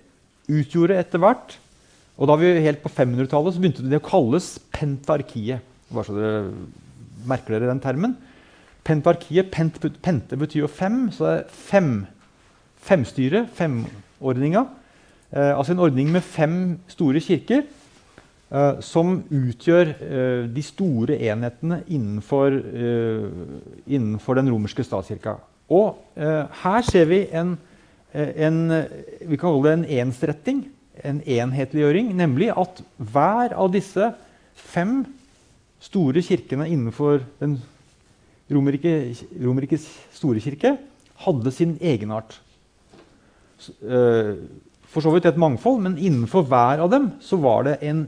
utgjorde 0.48 0.96
etter 0.98 1.20
hvert 1.20 1.54
og 2.20 2.28
da 2.28 2.36
vi 2.36 2.52
helt 2.60 2.82
på 2.82 2.92
500-tallet 2.92 3.54
så 3.54 3.62
begynte 3.62 3.86
det 3.88 3.96
å 3.96 4.04
kalles 4.04 4.52
pentarkiet. 4.76 5.64
Bare 5.88 6.04
så 6.04 6.16
dere 6.16 6.42
merker 7.28 7.56
dere 7.56 7.70
den 7.70 7.80
termen. 7.80 8.16
Pentarkiet, 8.84 9.48
pent, 9.52 9.80
Pente 10.04 10.36
betyr 10.40 10.66
jo 10.66 10.68
fem, 10.68 11.06
så 11.16 11.24
det 11.24 11.32
er 11.38 11.54
fem. 11.70 11.94
Femstyre, 12.84 13.46
femordninga. 13.56 14.66
Eh, 15.30 15.52
altså 15.54 15.76
en 15.76 15.82
ordning 15.84 16.10
med 16.10 16.24
fem 16.26 16.56
store 16.90 17.20
kirker 17.22 17.62
eh, 17.62 18.80
som 18.82 19.20
utgjør 19.30 19.92
eh, 19.94 20.48
de 20.50 20.64
store 20.66 21.20
enhetene 21.30 21.84
innenfor, 21.86 22.56
innenfor 23.86 24.40
den 24.40 24.50
romerske 24.50 24.84
statskirka. 24.84 25.38
Og 25.70 26.00
her 26.18 26.82
ser 26.82 27.04
vi 27.06 27.20
en, 27.30 27.52
en, 28.12 28.56
vi 29.22 29.36
kan 29.38 29.44
kalle 29.44 29.68
det 29.68 29.74
en 29.76 29.84
ensretting, 30.02 30.64
en 31.06 31.20
enhetliggjøring. 31.22 32.10
Nemlig 32.18 32.50
at 32.50 32.82
hver 32.98 33.54
av 33.54 33.70
disse 33.70 34.08
fem 34.58 35.04
store 35.78 36.24
kirkene 36.26 36.66
innenfor 36.72 37.22
den 37.38 37.60
Romerrikes 38.50 39.86
store 40.10 40.42
kirke 40.42 40.72
hadde 41.22 41.52
sin 41.54 41.76
egenart. 41.78 42.34
For 44.90 45.04
så 45.04 45.12
vidt 45.14 45.28
et 45.30 45.38
mangfold, 45.38 45.80
men 45.84 45.98
innenfor 45.98 46.46
hver 46.50 46.82
av 46.82 46.90
dem 46.90 47.12
så 47.22 47.38
var 47.40 47.68
det 47.68 47.78
en 47.86 48.04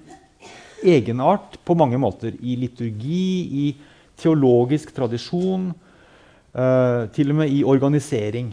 egenart 0.82 1.58
på 1.64 1.76
mange 1.78 1.98
måter. 2.00 2.34
I 2.42 2.56
liturgi, 2.58 3.28
i 3.62 3.66
teologisk 4.18 4.92
tradisjon, 4.94 5.70
eh, 6.54 7.08
til 7.14 7.30
og 7.30 7.38
med 7.42 7.54
i 7.54 7.62
organisering. 7.64 8.52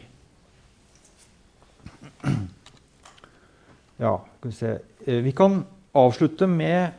Ja, 3.99 4.15
skal 4.37 4.51
vi 4.51 4.55
se 4.55 4.69
eh, 5.07 5.23
Vi 5.23 5.31
kan 5.35 5.63
avslutte 5.93 6.47
med 6.47 6.91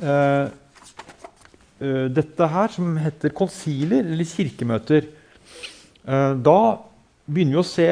eh, 0.00 0.48
dette 2.16 2.48
her, 2.48 2.72
som 2.72 2.96
heter 2.96 3.34
konsiler, 3.36 4.00
eller 4.00 4.24
kirkemøter. 4.24 5.12
da 6.06 6.60
begynner 7.26 7.52
vi 7.52 7.60
å 7.60 7.66
se 7.66 7.90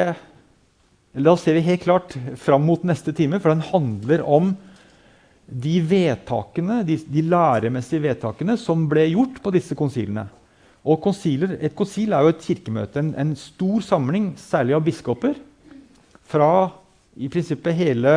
Da 1.14 1.36
ser 1.38 1.54
vi 1.54 1.62
helt 1.62 1.84
klart 1.84 2.16
fram 2.42 2.64
mot 2.66 2.82
neste 2.82 3.12
time, 3.14 3.38
for 3.38 3.52
den 3.52 3.62
handler 3.62 4.24
om 4.26 4.56
de 5.46 5.76
vedtakene, 5.86 6.80
de, 6.88 6.96
de 7.06 7.22
læremessige 7.22 8.02
vedtakene 8.02 8.56
som 8.58 8.88
ble 8.90 9.04
gjort 9.12 9.38
på 9.44 9.52
disse 9.54 9.76
konsilene. 9.78 10.26
Og 10.84 10.98
konsiler, 11.04 11.54
Et 11.60 11.74
konsil 11.76 12.12
er 12.12 12.24
jo 12.24 12.32
et 12.34 12.42
kirkemøte, 12.42 12.98
en, 12.98 13.14
en, 13.14 13.32
stor 13.38 13.84
samling, 13.86 14.32
særlig 14.36 14.74
av 14.74 14.82
biskoper, 14.84 15.38
fra 16.26 16.50
i 17.14 17.30
prinsippet 17.30 17.78
hele 17.78 18.16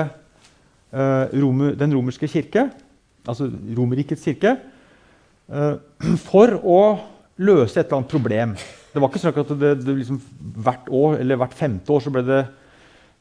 uh, 0.89 1.29
romer, 1.37 1.77
den 1.77 1.93
romerske 1.93 2.27
kirke, 2.27 2.65
altså 3.27 3.51
Romerrikets 3.77 4.25
kirke, 4.25 4.57
uh, 5.53 5.75
for 6.25 6.57
å 6.63 6.81
løse 7.37 7.77
et 7.77 7.85
eller 7.85 7.99
annet 7.99 8.15
problem. 8.15 8.57
Det 8.89 9.03
var 9.03 9.11
ikke 9.11 9.21
sånn 9.21 9.43
at 9.43 9.59
det, 9.61 9.75
det 9.85 9.99
liksom, 10.01 10.23
hvert 10.65 10.89
år 10.89 11.19
eller 11.21 11.37
hvert 11.37 11.53
femte 11.53 11.93
år 11.93 12.01
så 12.01 12.15
ble 12.15 12.25
det 12.25 12.47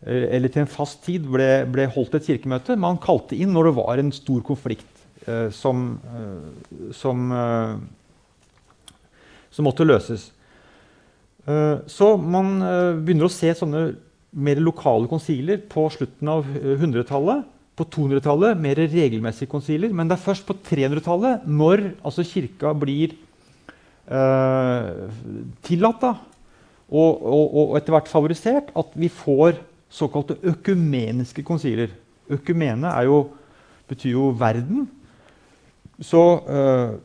eller 0.04 0.52
til 0.52 0.62
en 0.62 0.70
fast 0.70 1.00
tid 1.06 1.24
ble, 1.30 1.64
ble, 1.72 1.86
holdt 1.94 2.18
et 2.18 2.28
kirkemøte. 2.28 2.76
Man 2.78 3.00
kalte 3.02 3.36
inn 3.38 3.54
når 3.54 3.70
det 3.70 3.76
var 3.78 4.00
en 4.02 4.12
stor 4.14 4.42
konflikt 4.46 5.04
eh, 5.26 5.48
som, 5.54 5.86
eh, 6.12 6.90
som, 6.94 7.24
eh, 7.32 8.90
som, 9.50 9.66
måtte 9.66 9.86
løses. 9.88 10.28
Eh, 11.48 11.76
så 11.88 12.12
man 12.20 12.58
begynner 13.06 13.30
å 13.30 13.32
se 13.32 13.54
sånne 13.56 13.86
mer 14.36 14.60
lokale 14.60 15.08
konsiler 15.08 15.62
på 15.64 15.88
slutten 15.94 16.28
av 16.28 16.44
100-tallet. 16.44 17.46
På 17.76 17.84
200-tallet 17.92 18.56
mer 18.60 18.78
regelmessige 18.88 19.50
konsiler. 19.52 19.92
Men 19.92 20.08
det 20.08 20.16
er 20.16 20.26
først 20.28 20.46
på 20.48 20.56
300-tallet, 20.64 21.44
når 21.48 21.90
altså, 22.04 22.24
kirka 22.24 22.72
blir 22.76 23.16
eh, 24.08 24.90
tillatt 25.66 26.04
da, 26.04 26.12
og, 26.86 27.24
og, 27.26 27.46
og, 27.50 27.72
etter 27.80 27.96
hvert 27.96 28.10
favorisert, 28.10 28.70
at 28.78 28.92
vi 28.94 29.10
får 29.10 29.58
såkalte 29.92 30.38
økumeniske 30.42 31.44
konsiler. 31.46 31.92
Økumene 32.30 32.90
jo, 33.06 33.20
betyr 33.88 34.16
jo 34.16 34.30
verden. 34.38 34.86
Så 36.02 36.22
eh, 36.50 36.96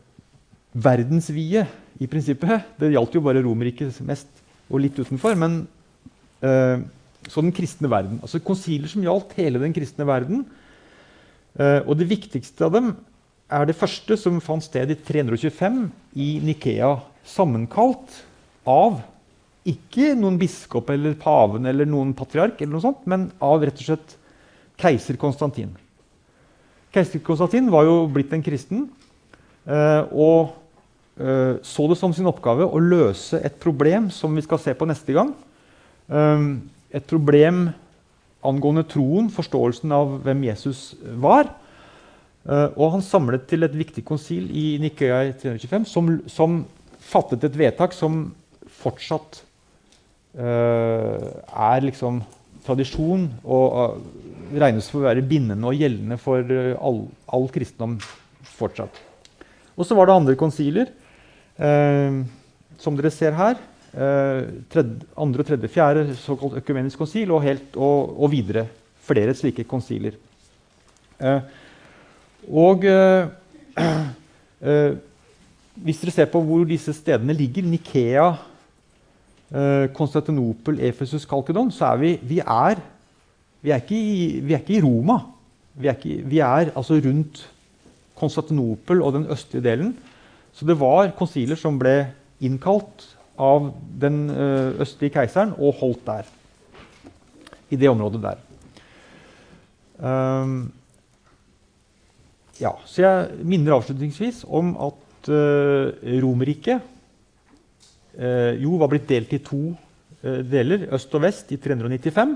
verdensvide 0.73 1.65
i 2.01 2.07
prinsippet 2.09 2.65
Det 2.79 2.89
gjaldt 2.91 3.15
jo 3.15 3.21
bare 3.23 3.43
Romerriket 3.43 4.01
mest 4.07 4.41
og 4.71 4.81
litt 4.83 4.97
utenfor. 4.99 5.37
Men 5.37 5.61
eh, 6.41 6.81
så 7.29 7.43
den 7.43 7.53
kristne 7.53 7.91
verden. 7.91 8.19
Altså 8.23 8.41
konsiler 8.43 8.89
som 8.89 9.03
gjaldt 9.05 9.35
hele 9.37 9.61
den 9.61 9.75
kristne 9.75 10.07
verden. 10.09 10.45
Eh, 11.59 11.79
og 11.85 11.97
det 11.99 12.09
viktigste 12.09 12.65
av 12.65 12.75
dem 12.75 12.93
er 13.51 13.67
det 13.67 13.77
første 13.77 14.15
som 14.19 14.39
fant 14.43 14.63
sted 14.63 14.93
i 14.93 14.97
325 14.97 15.81
i 16.15 16.33
Nikea. 16.43 16.95
Sammenkalt 17.27 18.15
av 18.65 19.01
ikke 19.67 20.15
noen 20.17 20.39
biskop 20.41 20.89
eller 20.89 21.13
paven 21.21 21.67
eller 21.69 21.85
noen 21.89 22.15
patriark, 22.17 22.57
eller 22.61 22.73
noe 22.73 22.83
sånt, 22.83 23.03
men 23.09 23.27
av 23.43 23.61
rett 23.61 23.77
og 23.77 23.91
slett 23.91 24.15
keiser 24.81 25.19
Konstantin. 25.21 25.69
Keiser 26.91 27.21
Konstantin 27.23 27.69
var 27.71 27.85
jo 27.85 28.07
blitt 28.11 28.33
en 28.33 28.43
kristen 28.43 28.87
eh, 29.69 30.01
og 30.09 30.55
eh, 31.21 31.61
så 31.61 31.85
det 31.91 31.99
som 31.99 32.15
sin 32.15 32.29
oppgave 32.29 32.65
å 32.65 32.81
løse 32.81 33.39
et 33.45 33.59
problem 33.61 34.09
som 34.13 34.33
vi 34.35 34.43
skal 34.45 34.61
se 34.63 34.73
på 34.77 34.89
neste 34.89 35.15
gang. 35.15 35.35
Eh, 36.09 36.47
et 36.97 37.07
problem 37.07 37.69
angående 38.41 38.83
troen, 38.89 39.29
forståelsen 39.29 39.93
av 39.93 40.17
hvem 40.25 40.47
Jesus 40.49 40.95
var. 41.21 41.53
Og 42.41 42.87
han 42.95 43.03
samlet 43.05 43.43
til 43.45 43.61
et 43.61 43.75
viktig 43.77 44.01
konsil 44.01 44.47
i 44.57 44.79
Nikøya 44.81 45.19
i 45.27 45.35
325 45.37 45.83
som, 45.85 46.07
som, 46.25 46.55
fattet 47.05 47.45
et 47.45 47.57
vedtak 47.57 47.93
som 47.93 48.23
fortsatt 48.81 49.43
er 50.35 51.83
liksom 51.83 52.21
tradisjon 52.63 53.25
og 53.43 53.73
uh, 53.75 53.97
regnes 54.55 54.87
for 54.87 55.01
å 55.01 55.09
være 55.09 55.25
bindende 55.27 55.67
og 55.67 55.75
gjeldende 55.75 56.17
for 56.21 56.53
all, 56.79 57.01
all, 57.27 57.47
kristendom 57.51 57.97
fortsatt. 58.55 59.01
Og 59.75 59.87
så 59.87 59.97
var 59.97 60.07
det 60.07 60.15
andre 60.15 60.35
konsiler, 60.39 60.91
som 61.57 62.97
dere 62.97 63.11
ser 63.13 63.35
her. 63.37 63.59
Tredje, 63.91 65.07
andre, 65.19 65.45
tredje, 65.47 65.71
fjerde 65.71 66.15
såkalt 66.19 66.59
økumenisk 66.59 67.01
konsil 67.01 67.31
og, 67.31 67.41
helt, 67.45 67.75
og, 67.79 68.13
og 68.19 68.31
videre 68.33 68.67
flere 69.05 69.33
slike 69.37 69.65
konsiler. 69.69 70.17
Eh, 71.21 71.41
og 72.49 72.85
eh, 72.85 73.27
eh, 74.67 74.93
hvis 75.81 76.01
dere 76.01 76.15
ser 76.15 76.31
på 76.31 76.41
hvor 76.45 76.65
disse 76.67 76.93
stedene 76.95 77.35
ligger, 77.37 77.65
Nikea, 77.67 78.27
eh, 78.29 78.47
Konstantinopel, 79.91 80.77
Efesus, 80.87 81.25
Kalkedon, 81.27 81.73
så 81.75 81.89
er 81.91 81.97
vi, 81.99 82.11
vi, 82.23 82.37
er, 82.39 82.79
vi, 83.61 83.73
er 83.75 83.89
i, 83.91 84.39
vi 84.39 84.55
er 84.55 84.61
ikke 84.61 84.77
i, 84.77 84.83
Roma. 84.85 85.17
Vi 85.75 85.89
er, 85.89 85.97
ikke, 85.97 86.21
vi 86.31 86.39
er 86.39 86.71
altså 86.71 86.99
rundt 87.03 87.41
Konstantinopel 88.15 89.01
og 89.03 89.17
den 89.17 89.25
østlige 89.33 89.65
delen. 89.65 89.91
Så 90.55 90.67
det 90.67 90.77
var 90.79 91.11
konsiler 91.17 91.59
som 91.59 91.79
ble 91.79 91.95
innkalt 92.43 93.05
av 93.41 93.71
den 94.01 94.23
eh, 94.29 94.81
østlige 94.83 95.15
keiseren 95.15 95.55
og 95.57 95.79
holdt 95.79 96.05
der. 96.07 96.29
I 97.71 97.79
det 97.79 97.89
området 97.89 98.21
der. 98.23 98.39
Um, 100.01 100.71
ja, 102.59 102.71
så 102.85 103.03
jeg 103.03 103.45
minner 103.47 103.77
avslutningsvis 103.77 104.43
om 104.49 104.73
at 104.81 105.29
uh, 105.29 105.93
Romerriket 106.23 106.81
jo 108.11 108.75
var 108.81 108.89
blitt 108.91 109.07
delt 109.07 109.31
i 109.33 109.39
to 109.43 109.71
uh, 109.71 110.41
deler, 110.45 110.87
øst 110.93 111.13
og 111.15 111.23
vest, 111.25 111.51
i 111.53 111.59
395. 111.61 112.35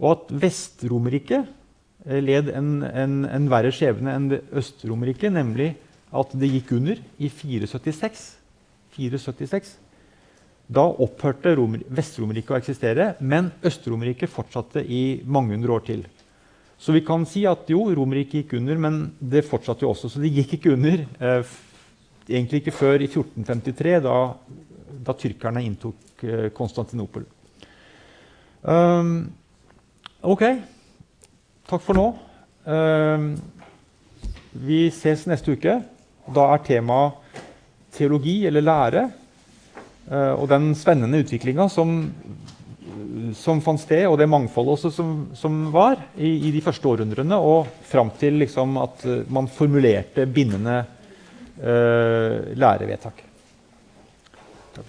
Og 0.00 0.08
at 0.14 0.32
Vest-Romerriket 0.44 1.44
uh, 1.44 2.18
led 2.24 2.48
en, 2.56 2.70
en, 2.82 3.18
en, 3.28 3.50
verre 3.52 3.72
skjebne 3.74 4.14
enn 4.16 4.30
Øst-Romerriket, 4.58 5.32
nemlig 5.34 5.74
at 6.12 6.34
det 6.36 6.50
gikk 6.52 6.74
under 6.78 7.00
i 7.18 7.28
476. 7.32 8.24
476. 8.96 9.76
Da 10.72 10.84
opphørte 11.04 11.54
Vest-Romerriket 11.92 12.54
å 12.54 12.58
eksistere, 12.58 13.12
men 13.20 13.50
Øst-Romerriket 13.64 14.30
fortsatte 14.30 14.84
i 14.84 15.22
mange 15.24 15.56
hundre 15.56 15.76
år 15.76 15.86
til. 15.88 16.04
Så 16.82 16.94
vi 16.94 17.04
kan 17.06 17.24
si 17.28 17.44
at 17.46 17.68
jo, 17.70 17.84
Romerriket 17.94 18.42
gikk 18.42 18.56
under, 18.58 18.78
men 18.80 19.02
det 19.20 19.44
fortsatte 19.46 19.84
jo 19.84 19.92
også. 19.92 20.10
Så 20.10 20.22
det 20.22 20.32
gikk 20.34 20.56
ikke 20.56 20.72
under 20.74 21.04
eh, 21.04 21.52
egentlig 22.28 22.62
ikke 22.62 22.74
før 22.76 23.02
i 23.02 23.08
1453, 23.08 23.94
da, 24.04 24.16
da 25.06 25.14
tyrkerne 25.18 25.62
inntok 25.66 26.24
eh, 26.26 26.50
Konstantinopel. 26.54 27.24
Um, 28.62 29.16
ok. 30.22 30.44
Takk 31.70 31.82
for 31.82 31.98
nå. 31.98 32.06
Um, 32.66 33.32
vi 34.52 34.84
ses 34.94 35.26
neste 35.30 35.56
uke. 35.56 35.80
Da 36.32 36.46
er 36.54 36.62
temaet 36.66 37.40
teologi 37.96 38.42
eller 38.48 38.64
lære. 38.64 39.04
Uh, 40.06 40.34
og 40.36 40.48
den 40.50 40.72
spennende 40.78 41.22
utviklinga 41.22 41.68
som 41.70 42.00
som 43.36 43.60
fant 43.62 43.80
sted, 43.80 44.06
og 44.08 44.16
det 44.20 44.28
mangfoldet 44.30 44.76
også 44.76 44.90
som, 44.94 45.10
som 45.36 45.66
var 45.72 45.98
i, 46.16 46.48
i, 46.48 46.50
de 46.54 46.62
første 46.64 46.88
århundrene, 46.88 47.36
og 47.36 47.68
fram 47.88 48.10
til 48.18 48.38
liksom, 48.40 48.76
at 48.80 49.04
man 49.32 49.48
formulerte 49.52 50.26
bindende 50.26 50.82
uh, 51.58 52.56
lærevedtak. 52.56 53.14
Takk. 54.74 54.86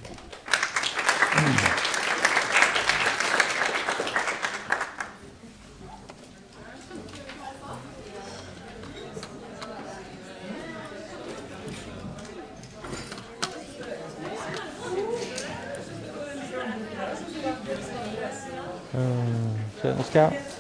Scout. 20.13 20.52